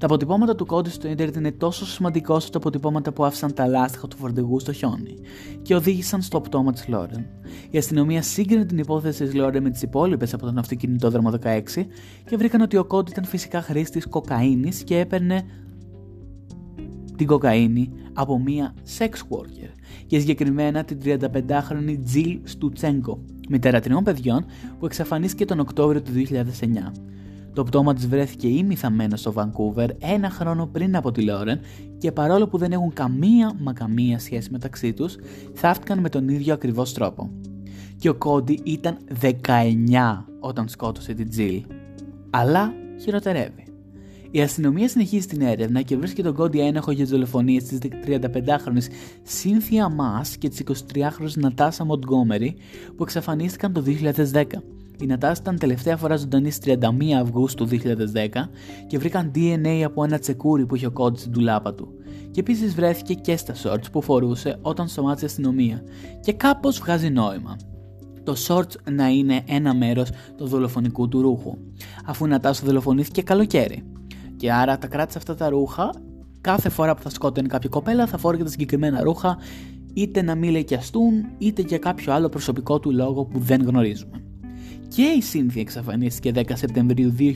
Τα 0.00 0.06
αποτυπώματα 0.06 0.54
του 0.54 0.66
κόντι 0.66 0.90
στο 0.90 1.08
ίντερνετ 1.08 1.36
είναι 1.36 1.52
τόσο 1.52 1.86
σημαντικό 1.86 2.34
όσο 2.34 2.50
τα 2.50 2.58
αποτυπώματα 2.58 3.12
που 3.12 3.24
άφησαν 3.24 3.54
τα 3.54 3.66
λάστιχα 3.66 4.08
του 4.08 4.16
φορτηγού 4.16 4.60
στο 4.60 4.72
χιόνι 4.72 5.14
και 5.62 5.74
οδήγησαν 5.74 6.22
στο 6.22 6.40
πτώμα 6.40 6.72
της 6.72 6.88
Λόρεν. 6.88 7.26
Η 7.70 7.78
αστυνομία 7.78 8.22
σύγκρινε 8.22 8.64
την 8.64 8.78
υπόθεση 8.78 9.24
της 9.24 9.34
Λόρεν 9.34 9.62
με 9.62 9.70
τις 9.70 9.82
υπόλοιπες 9.82 10.34
από 10.34 10.46
τον 10.46 10.58
αυτοκινητόδρομο 10.58 11.32
16 11.42 11.60
και 12.28 12.36
βρήκαν 12.36 12.60
ότι 12.60 12.76
ο 12.76 12.84
κόντι 12.84 13.10
ήταν 13.10 13.24
φυσικά 13.24 13.62
χρήστης 13.62 14.06
κοκαίνης 14.06 14.84
και 14.84 14.98
έπαιρνε 14.98 15.42
την 17.16 17.26
κοκαίνη 17.26 17.90
από 18.12 18.38
μία 18.38 18.74
sex 18.98 19.10
worker 19.10 19.70
και 20.06 20.18
συγκεκριμένα 20.18 20.84
την 20.84 20.98
35χρονη 21.04 21.98
Jill 22.14 22.40
Στουτσέγκο, 22.42 23.24
μητέρα 23.48 23.80
τριών 23.80 24.04
παιδιών 24.04 24.44
που 24.78 24.86
εξαφανίστηκε 24.86 25.44
τον 25.44 25.60
Οκτώβριο 25.60 26.02
του 26.02 26.12
2009. 26.12 27.10
Το 27.52 27.64
πτώμα 27.64 27.94
της 27.94 28.08
βρέθηκε 28.08 28.48
ημιθαμένο 28.48 29.16
στο 29.16 29.32
Βανκούβερ 29.32 29.90
ένα 29.98 30.30
χρόνο 30.30 30.66
πριν 30.66 30.96
από 30.96 31.10
τη 31.10 31.22
Λόρεν 31.22 31.60
και 31.98 32.12
παρόλο 32.12 32.48
που 32.48 32.58
δεν 32.58 32.72
έχουν 32.72 32.92
καμία 32.92 33.52
μα 33.60 33.72
καμία 33.72 34.18
σχέση 34.18 34.50
μεταξύ 34.50 34.92
τους, 34.92 35.16
θαύτηκαν 35.54 35.98
με 35.98 36.08
τον 36.08 36.28
ίδιο 36.28 36.54
ακριβώς 36.54 36.92
τρόπο. 36.92 37.30
Και 37.96 38.08
ο 38.08 38.14
Κόντι 38.14 38.60
ήταν 38.64 38.96
19 39.20 40.24
όταν 40.40 40.68
σκότωσε 40.68 41.14
την 41.14 41.28
Τζιλ. 41.28 41.64
Αλλά 42.30 42.72
χειροτερεύει. 43.00 43.64
Η 44.30 44.40
αστυνομία 44.40 44.88
συνεχίζει 44.88 45.26
την 45.26 45.40
έρευνα 45.40 45.82
και 45.82 45.96
βρίσκει 45.96 46.22
τον 46.22 46.34
Κόντι 46.34 46.60
ένοχο 46.60 46.90
για 46.90 47.02
τις 47.02 47.12
δολοφονίες 47.12 47.64
της 47.64 47.78
35χρονη 48.06 48.82
Σύνθια 49.22 49.88
Μα 49.88 50.24
και 50.38 50.48
της 50.48 50.62
23χρονη 50.66 51.32
Νατάσα 51.36 51.84
Μοντγκόμερι 51.84 52.56
που 52.96 53.02
εξαφανίστηκαν 53.02 53.72
το 53.72 53.82
2010. 54.32 54.44
Η 55.00 55.06
Νατάσα 55.06 55.40
ήταν 55.40 55.58
τελευταία 55.58 55.96
φορά 55.96 56.16
ζωντανής 56.16 56.54
στι 56.54 56.78
31 56.80 57.12
Αυγούστου 57.20 57.68
2010 57.68 57.76
και 58.86 58.98
βρήκαν 58.98 59.30
DNA 59.34 59.82
από 59.84 60.04
ένα 60.04 60.18
τσεκούρι 60.18 60.66
που 60.66 60.74
είχε 60.74 60.86
ο 60.86 60.90
κόντι 60.90 61.18
στην 61.18 61.32
τουλάπα 61.32 61.74
του. 61.74 61.88
Και 62.30 62.40
επίσης 62.40 62.74
βρέθηκε 62.74 63.14
και 63.14 63.36
στα 63.36 63.54
shorts 63.62 63.90
που 63.92 64.02
φορούσε 64.02 64.58
όταν 64.62 64.88
σταμάτησε 64.88 65.24
η 65.24 65.28
αστυνομία. 65.28 65.82
Και 66.20 66.32
κάπως 66.32 66.78
βγάζει 66.78 67.10
νόημα. 67.10 67.56
Το 68.22 68.34
shorts 68.46 68.74
να 68.90 69.08
είναι 69.08 69.42
ένα 69.46 69.74
μέρος 69.74 70.08
του 70.36 70.46
δολοφονικού 70.46 71.08
του 71.08 71.22
ρούχου, 71.22 71.56
αφού 72.04 72.26
η 72.26 72.28
Νατάσα 72.28 72.66
δολοφονήθηκε 72.66 73.22
καλοκαίρι. 73.22 73.82
Και 74.36 74.52
άρα 74.52 74.78
τα 74.78 74.86
κράτησε 74.86 75.18
αυτά 75.18 75.34
τα 75.34 75.48
ρούχα 75.48 75.90
κάθε 76.40 76.68
φορά 76.68 76.94
που 76.94 77.02
θα 77.02 77.10
σκότωνε 77.10 77.48
κάποια 77.48 77.68
κοπέλα 77.68 78.06
θα 78.06 78.18
φόρεγε 78.18 78.42
τα 78.42 78.50
συγκεκριμένα 78.50 79.02
ρούχα 79.02 79.38
είτε 79.94 80.22
να 80.22 80.34
μην 80.34 80.50
λεκιαστούν 80.50 81.26
είτε 81.38 81.62
για 81.62 81.78
κάποιο 81.78 82.12
άλλο 82.12 82.28
προσωπικό 82.28 82.80
του 82.80 82.90
λόγο 82.90 83.24
που 83.24 83.38
δεν 83.38 83.62
γνωρίζουμε. 83.62 84.29
Και 84.94 85.02
η 85.02 85.22
Σύνθια 85.22 85.60
εξαφανίστηκε 85.60 86.32
10 86.34 86.42
Σεπτεμβρίου 86.52 87.14
2010 87.18 87.32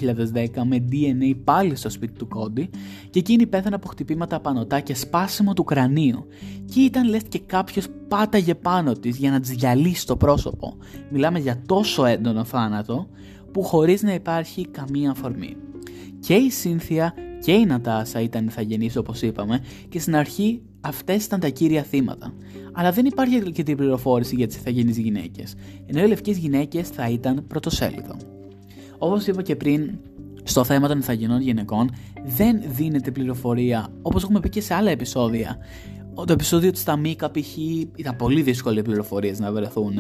με 0.65 0.85
DNA 0.93 1.37
πάλι 1.45 1.77
στο 1.77 1.91
σπίτι 1.91 2.13
του 2.13 2.29
Κόντι 2.29 2.71
και 3.11 3.19
εκείνη 3.19 3.47
πέθανε 3.47 3.75
από 3.75 3.89
χτυπήματα 3.89 4.41
πανωτά 4.41 4.81
και 4.81 4.95
σπάσιμο 4.95 5.53
του 5.53 5.65
κρανίου 5.65 6.27
και 6.65 6.81
ήταν 6.81 7.09
λες 7.09 7.23
και 7.29 7.39
κάποιος 7.39 7.87
πάταγε 8.09 8.55
πάνω 8.55 8.93
της 8.93 9.17
για 9.17 9.31
να 9.31 9.41
της 9.41 9.51
διαλύσει 9.51 10.07
το 10.07 10.17
πρόσωπο. 10.17 10.77
Μιλάμε 11.11 11.39
για 11.39 11.63
τόσο 11.67 12.05
έντονο 12.05 12.45
θάνατο 12.45 13.07
που 13.53 13.63
χωρίς 13.63 14.03
να 14.03 14.15
υπάρχει 14.15 14.67
καμία 14.67 15.11
αφορμή. 15.11 15.57
Και 16.21 16.35
η 16.35 16.51
Σύνθια 16.51 17.15
και 17.45 17.53
η 17.53 17.65
Νατάσα 17.65 18.21
ήταν 18.21 18.47
ηθαγενείς 18.47 18.97
όπως 18.97 19.23
είπαμε 19.23 19.61
και 19.89 20.01
στην 20.01 20.17
αρχή 20.17 20.63
αυτές 20.81 21.25
ήταν 21.25 21.41
τα 21.41 21.49
κύρια 21.49 21.83
θύματα. 21.83 22.35
Αλλά 22.73 22.93
δεν 22.93 23.05
υπάρχει 23.05 23.37
αρκετή 23.37 23.75
πληροφόρηση 23.75 24.35
για 24.35 24.47
τις 24.47 24.57
ηθαγενείς 24.57 24.99
γυναίκες, 24.99 25.55
ενώ 25.87 26.03
οι 26.03 26.07
λευκές 26.07 26.37
γυναίκες 26.37 26.89
θα 26.89 27.09
ήταν 27.09 27.45
πρωτοσέλιδο. 27.47 28.17
Όπως 28.99 29.27
είπα 29.27 29.43
και 29.43 29.57
πριν, 29.57 29.91
στο 30.43 30.65
θέμα 30.65 30.89
των 30.89 30.99
ηθαγενών 30.99 31.41
γυναικών 31.41 31.91
δεν 32.25 32.63
δίνεται 32.67 33.11
πληροφορία 33.11 33.89
όπως 34.03 34.23
έχουμε 34.23 34.41
πει 34.41 34.49
και 34.49 34.61
σε 34.61 34.75
άλλα 34.75 34.91
επεισόδια. 34.91 35.59
Το 36.15 36.33
επεισόδιο 36.33 36.71
της 36.71 36.85
Ταμίκα 36.85 37.31
π.χ. 37.31 37.57
ήταν 37.97 38.17
πολύ 38.17 38.43
δύσκολο 38.43 38.79
οι 38.79 38.83
πληροφορίες 38.83 39.39
να 39.39 39.53
βρεθούν. 39.53 39.99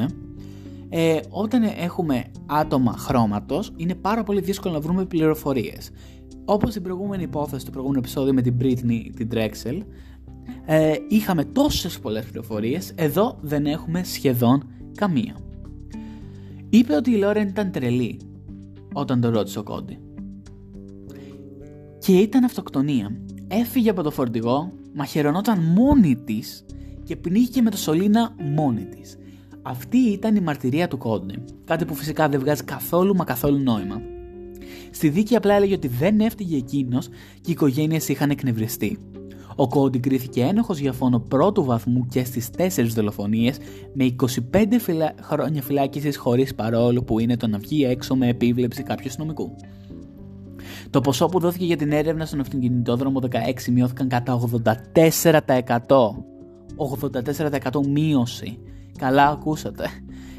Ε, 0.96 1.20
όταν 1.28 1.62
έχουμε 1.62 2.24
άτομα 2.46 2.92
χρώματος 2.92 3.72
είναι 3.76 3.94
πάρα 3.94 4.22
πολύ 4.22 4.40
δύσκολο 4.40 4.74
να 4.74 4.80
βρούμε 4.80 5.04
πληροφορίες. 5.04 5.90
Όπως 6.44 6.70
στην 6.70 6.82
προηγούμενη 6.82 7.22
υπόθεση, 7.22 7.64
το 7.64 7.70
προηγούμενο 7.70 8.00
επεισόδιο 8.04 8.32
με 8.32 8.42
την 8.42 8.56
Britney, 8.60 9.10
την 9.16 9.28
Drexel, 9.32 9.80
ε, 10.64 10.94
είχαμε 11.08 11.44
τόσες 11.44 11.98
πολλές 11.98 12.24
πληροφορίες, 12.24 12.92
εδώ 12.94 13.38
δεν 13.40 13.66
έχουμε 13.66 14.02
σχεδόν 14.02 14.62
καμία. 14.94 15.36
Είπε 16.70 16.94
ότι 16.94 17.10
η 17.10 17.16
Λόρεν 17.16 17.48
ήταν 17.48 17.70
τρελή 17.70 18.20
όταν 18.92 19.20
το 19.20 19.28
ρώτησε 19.28 19.58
ο 19.58 19.62
Κόντι. 19.62 19.98
Και 21.98 22.18
ήταν 22.18 22.44
αυτοκτονία. 22.44 23.16
Έφυγε 23.48 23.90
από 23.90 24.02
το 24.02 24.10
φορτηγό, 24.10 24.72
μαχαιρωνόταν 24.94 25.60
μόνη 25.60 26.16
της 26.16 26.64
και 27.04 27.16
πνίγηκε 27.16 27.62
με 27.62 27.70
το 27.70 27.76
σωλήνα 27.76 28.34
μόνη 28.54 28.84
της. 28.84 29.18
Αυτή 29.66 29.98
ήταν 29.98 30.36
η 30.36 30.40
μαρτυρία 30.40 30.88
του 30.88 30.98
Κόντι. 30.98 31.34
Κάτι 31.64 31.84
που 31.84 31.94
φυσικά 31.94 32.28
δεν 32.28 32.40
βγάζει 32.40 32.64
καθόλου 32.64 33.14
μα 33.14 33.24
καθόλου 33.24 33.58
νόημα. 33.58 34.00
Στη 34.90 35.08
δίκη 35.08 35.36
απλά 35.36 35.54
έλεγε 35.54 35.74
ότι 35.74 35.88
δεν 35.88 36.20
έφτυγε 36.20 36.56
εκείνος 36.56 37.08
και 37.34 37.50
οι 37.50 37.52
οικογένειες 37.52 38.08
είχαν 38.08 38.30
εκνευριστεί. 38.30 38.98
Ο 39.56 39.68
Κόντι 39.68 39.98
κρίθηκε 39.98 40.42
ένοχος 40.42 40.78
για 40.78 40.92
φόνο 40.92 41.18
πρώτου 41.18 41.64
βαθμού 41.64 42.06
και 42.08 42.24
στις 42.24 42.50
4 42.58 42.84
δολοφονίες 42.94 43.56
με 43.92 44.14
25 44.52 44.64
φυλα... 44.80 45.14
χρόνια 45.20 45.62
φυλάκισης 45.62 46.16
χωρίς 46.16 46.54
παρόλο 46.54 47.02
που 47.02 47.18
είναι 47.18 47.36
το 47.36 47.46
να 47.46 47.58
βγει 47.58 47.84
έξω 47.84 48.14
με 48.14 48.28
επίβλεψη 48.28 48.82
κάποιου 48.82 49.06
αστυνομικού. 49.08 49.56
Το 50.90 51.00
ποσό 51.00 51.26
που 51.26 51.38
δόθηκε 51.38 51.64
για 51.64 51.76
την 51.76 51.92
έρευνα 51.92 52.26
στον 52.26 52.40
αυτοκινητόδρομο 52.40 53.20
16 53.30 53.36
μειώθηκαν 53.70 54.08
κατά 54.08 54.40
84%. 55.04 55.76
84% 56.76 57.86
μείωση. 57.86 58.58
Καλά 59.04 59.28
ακούσατε 59.28 59.90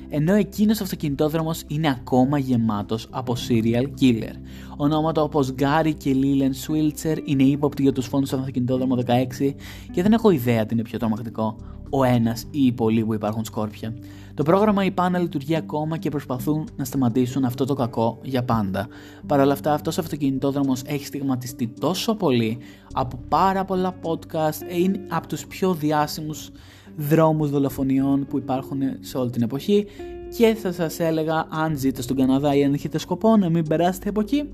ενώ 0.10 0.34
εκείνος 0.34 0.80
ο 0.80 0.84
αυτοκινητόδρομος 0.84 1.63
είναι 1.67 1.89
ακόμα 1.89 2.38
γεμάτος 2.38 3.08
από 3.12 3.36
serial 3.47 3.86
killer. 4.01 4.34
Ονόματα 4.78 5.21
όπως 5.21 5.54
Γκάρι 5.54 5.93
και 5.93 6.13
Λίλεν 6.13 6.54
Σουίλτσερ 6.54 7.17
είναι 7.30 7.43
ύποπτοι 7.43 7.82
για 7.82 7.91
τους 7.91 8.08
φόνους 8.08 8.28
στον 8.28 8.39
αυτοκινητόδρομο 8.39 8.95
16 8.95 9.01
και 9.91 10.01
δεν 10.01 10.13
έχω 10.13 10.30
ιδέα 10.30 10.65
τι 10.65 10.73
είναι 10.73 10.84
πιο 10.84 10.99
τρομακτικό, 10.99 11.56
ο 11.89 12.04
ένας 12.04 12.45
ή 12.51 12.65
οι 12.65 12.71
πολλοί 12.71 13.06
που 13.06 13.13
υπάρχουν 13.13 13.45
σκόρπια. 13.45 13.93
Το 14.34 14.43
πρόγραμμα 14.43 14.86
ΙΠΑΝΑ 14.86 15.19
λειτουργεί 15.19 15.56
ακόμα 15.56 15.97
και 15.97 16.10
προσπαθούν 16.10 16.67
να 16.75 16.86
σταματήσουν 16.86 17.45
αυτό 17.45 17.65
το 17.65 17.73
κακό 17.73 18.19
για 18.21 18.43
πάντα. 18.43 18.88
Παρ' 19.28 19.39
όλα 19.39 19.54
αυτά, 19.54 19.73
αυτός 19.73 19.97
ο 19.97 20.01
αυτοκινητόδρομος 20.01 20.82
έχει 20.86 21.06
στιγματιστεί 21.06 21.67
τόσο 21.67 22.15
πολύ 22.15 22.58
από 22.93 23.19
πάρα 23.30 23.65
πολλά 23.65 23.95
podcast, 24.01 24.78
είναι 24.80 25.06
από 25.10 25.28
τους 25.28 25.47
πιο 25.47 25.73
διάσημους 25.73 26.51
δρόμους 26.96 27.50
δολοφονιών 27.50 28.26
που 28.30 28.38
υπάρχουν 28.38 28.80
σε 29.00 29.18
όλη 29.18 29.30
την 29.30 29.42
εποχή 29.42 29.86
και 30.38 30.56
θα 30.56 30.72
σας 30.72 31.00
έλεγα 31.00 31.48
αν 31.50 31.78
ζείτε 31.78 32.02
στον 32.02 32.16
Καναδά 32.16 32.56
ή 32.56 32.64
αν 32.64 32.74
έχετε 32.74 32.98
σκοπό 32.98 33.38
να 33.38 33.50
μην 33.50 33.68
περάσετε 33.68 34.10
από 34.10 34.20
εκεί 34.20 34.50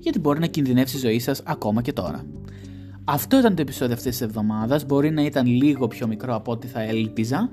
γιατί 0.00 0.18
μπορεί 0.18 0.38
να 0.38 0.46
κινδυνεύσει 0.46 0.96
η 0.96 1.00
ζωή 1.00 1.18
σας 1.18 1.42
ακόμα 1.44 1.82
και 1.82 1.92
τώρα. 1.92 2.24
Αυτό 3.04 3.38
ήταν 3.38 3.54
το 3.54 3.62
επεισόδιο 3.62 3.94
αυτής 3.94 4.10
της 4.10 4.20
εβδομάδας, 4.20 4.86
μπορεί 4.86 5.10
να 5.10 5.22
ήταν 5.22 5.46
λίγο 5.46 5.86
πιο 5.86 6.06
μικρό 6.06 6.34
από 6.34 6.52
ό,τι 6.52 6.66
θα 6.66 6.82
έλπιζα. 6.82 7.50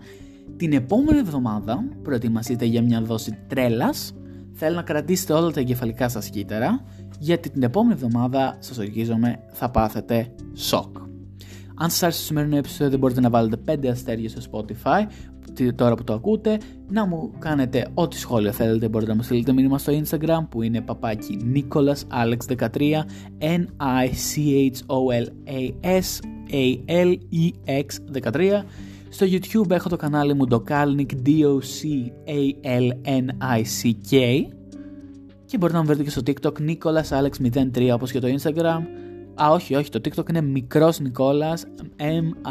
Την 0.57 0.73
επόμενη 0.73 1.17
εβδομάδα 1.17 1.83
προετοιμαστείτε 2.03 2.65
για 2.65 2.81
μια 2.81 3.01
δόση 3.01 3.37
τρέλας, 3.47 4.13
θέλω 4.53 4.75
να 4.75 4.81
κρατήσετε 4.81 5.33
όλα 5.33 5.51
τα 5.51 5.59
εγκεφαλικά 5.59 6.09
σας 6.09 6.29
κύτταρα 6.29 6.83
γιατί 7.19 7.49
την 7.49 7.63
επόμενη 7.63 7.93
εβδομάδα 7.93 8.57
σας 8.59 8.77
ορκίζομαι 8.77 9.39
θα 9.51 9.69
πάθετε 9.69 10.27
σοκ. 10.53 11.02
Αν 11.75 11.89
σας 11.89 12.03
άρεσε 12.03 12.19
το 12.19 12.25
σημερινό 12.25 12.57
επεισόδιο 12.57 12.97
μπορείτε 12.97 13.21
να 13.21 13.29
βάλετε 13.29 13.77
5 13.81 13.87
αστέρια 13.87 14.29
στο 14.29 14.41
Spotify 14.51 15.07
τώρα 15.75 15.95
που 15.95 16.03
το 16.03 16.13
ακούτε. 16.13 16.57
Να 16.89 17.05
μου 17.05 17.31
κάνετε 17.39 17.87
ό,τι 17.93 18.17
σχόλιο 18.17 18.51
θέλετε. 18.51 18.87
Μπορείτε 18.87 19.11
να 19.11 19.17
μου 19.17 19.23
στείλετε 19.23 19.53
μήνυμα 19.53 19.77
στο 19.77 20.01
Instagram 20.03 20.45
που 20.49 20.61
είναι 20.61 20.81
παπάκι 20.81 21.37
Nicholas 21.55 22.01
Alex 22.23 22.37
13 22.57 22.67
N-I-C-H-O-L-A-S 23.39 23.79
A-L-E-X 26.51 27.85
13 28.23 28.63
στο 29.09 29.25
YouTube 29.29 29.69
έχω 29.69 29.89
το 29.89 29.95
κανάλι 29.95 30.33
μου 30.33 30.45
Dokalnik 30.49 31.11
D-O-C-A-L-N-I-C-K 31.25 31.75
και 35.45 35.57
μπορείτε 35.57 35.77
να 35.77 35.83
μου 35.83 35.85
βρείτε 35.93 36.03
και 36.03 36.09
στο 36.09 36.21
TikTok 36.25 36.53
Nicholas 36.69 37.09
Alex 37.09 37.31
03 37.77 37.91
όπως 37.93 38.11
και 38.11 38.19
το 38.19 38.27
Instagram 38.37 38.81
Α, 39.41 39.49
όχι, 39.51 39.75
όχι, 39.75 39.89
το 39.89 39.99
TikTok 40.03 40.29
είναι 40.29 40.41
μικρός 40.41 40.99
Νικόλας, 40.99 41.65
M-I-K-R-O-S, 41.97 42.43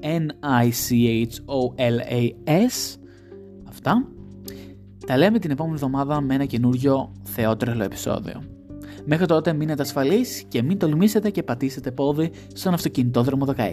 N-I-C-H-O-L-A-S. 0.00 0.96
Αυτά. 3.68 4.08
Τα 5.06 5.16
λέμε 5.16 5.38
την 5.38 5.50
επόμενη 5.50 5.74
εβδομάδα 5.74 6.20
με 6.20 6.34
ένα 6.34 6.44
καινούριο 6.44 7.12
θεότρελο 7.22 7.84
επεισόδιο. 7.84 8.42
Μέχρι 9.04 9.26
τότε 9.26 9.52
μείνετε 9.52 9.82
ασφαλείς 9.82 10.44
και 10.48 10.62
μην 10.62 10.78
τολμήσετε 10.78 11.30
και 11.30 11.42
πατήσετε 11.42 11.90
πόδι 11.90 12.30
στον 12.54 12.74
αυτοκινητόδρομο 12.74 13.46
16. 13.56 13.72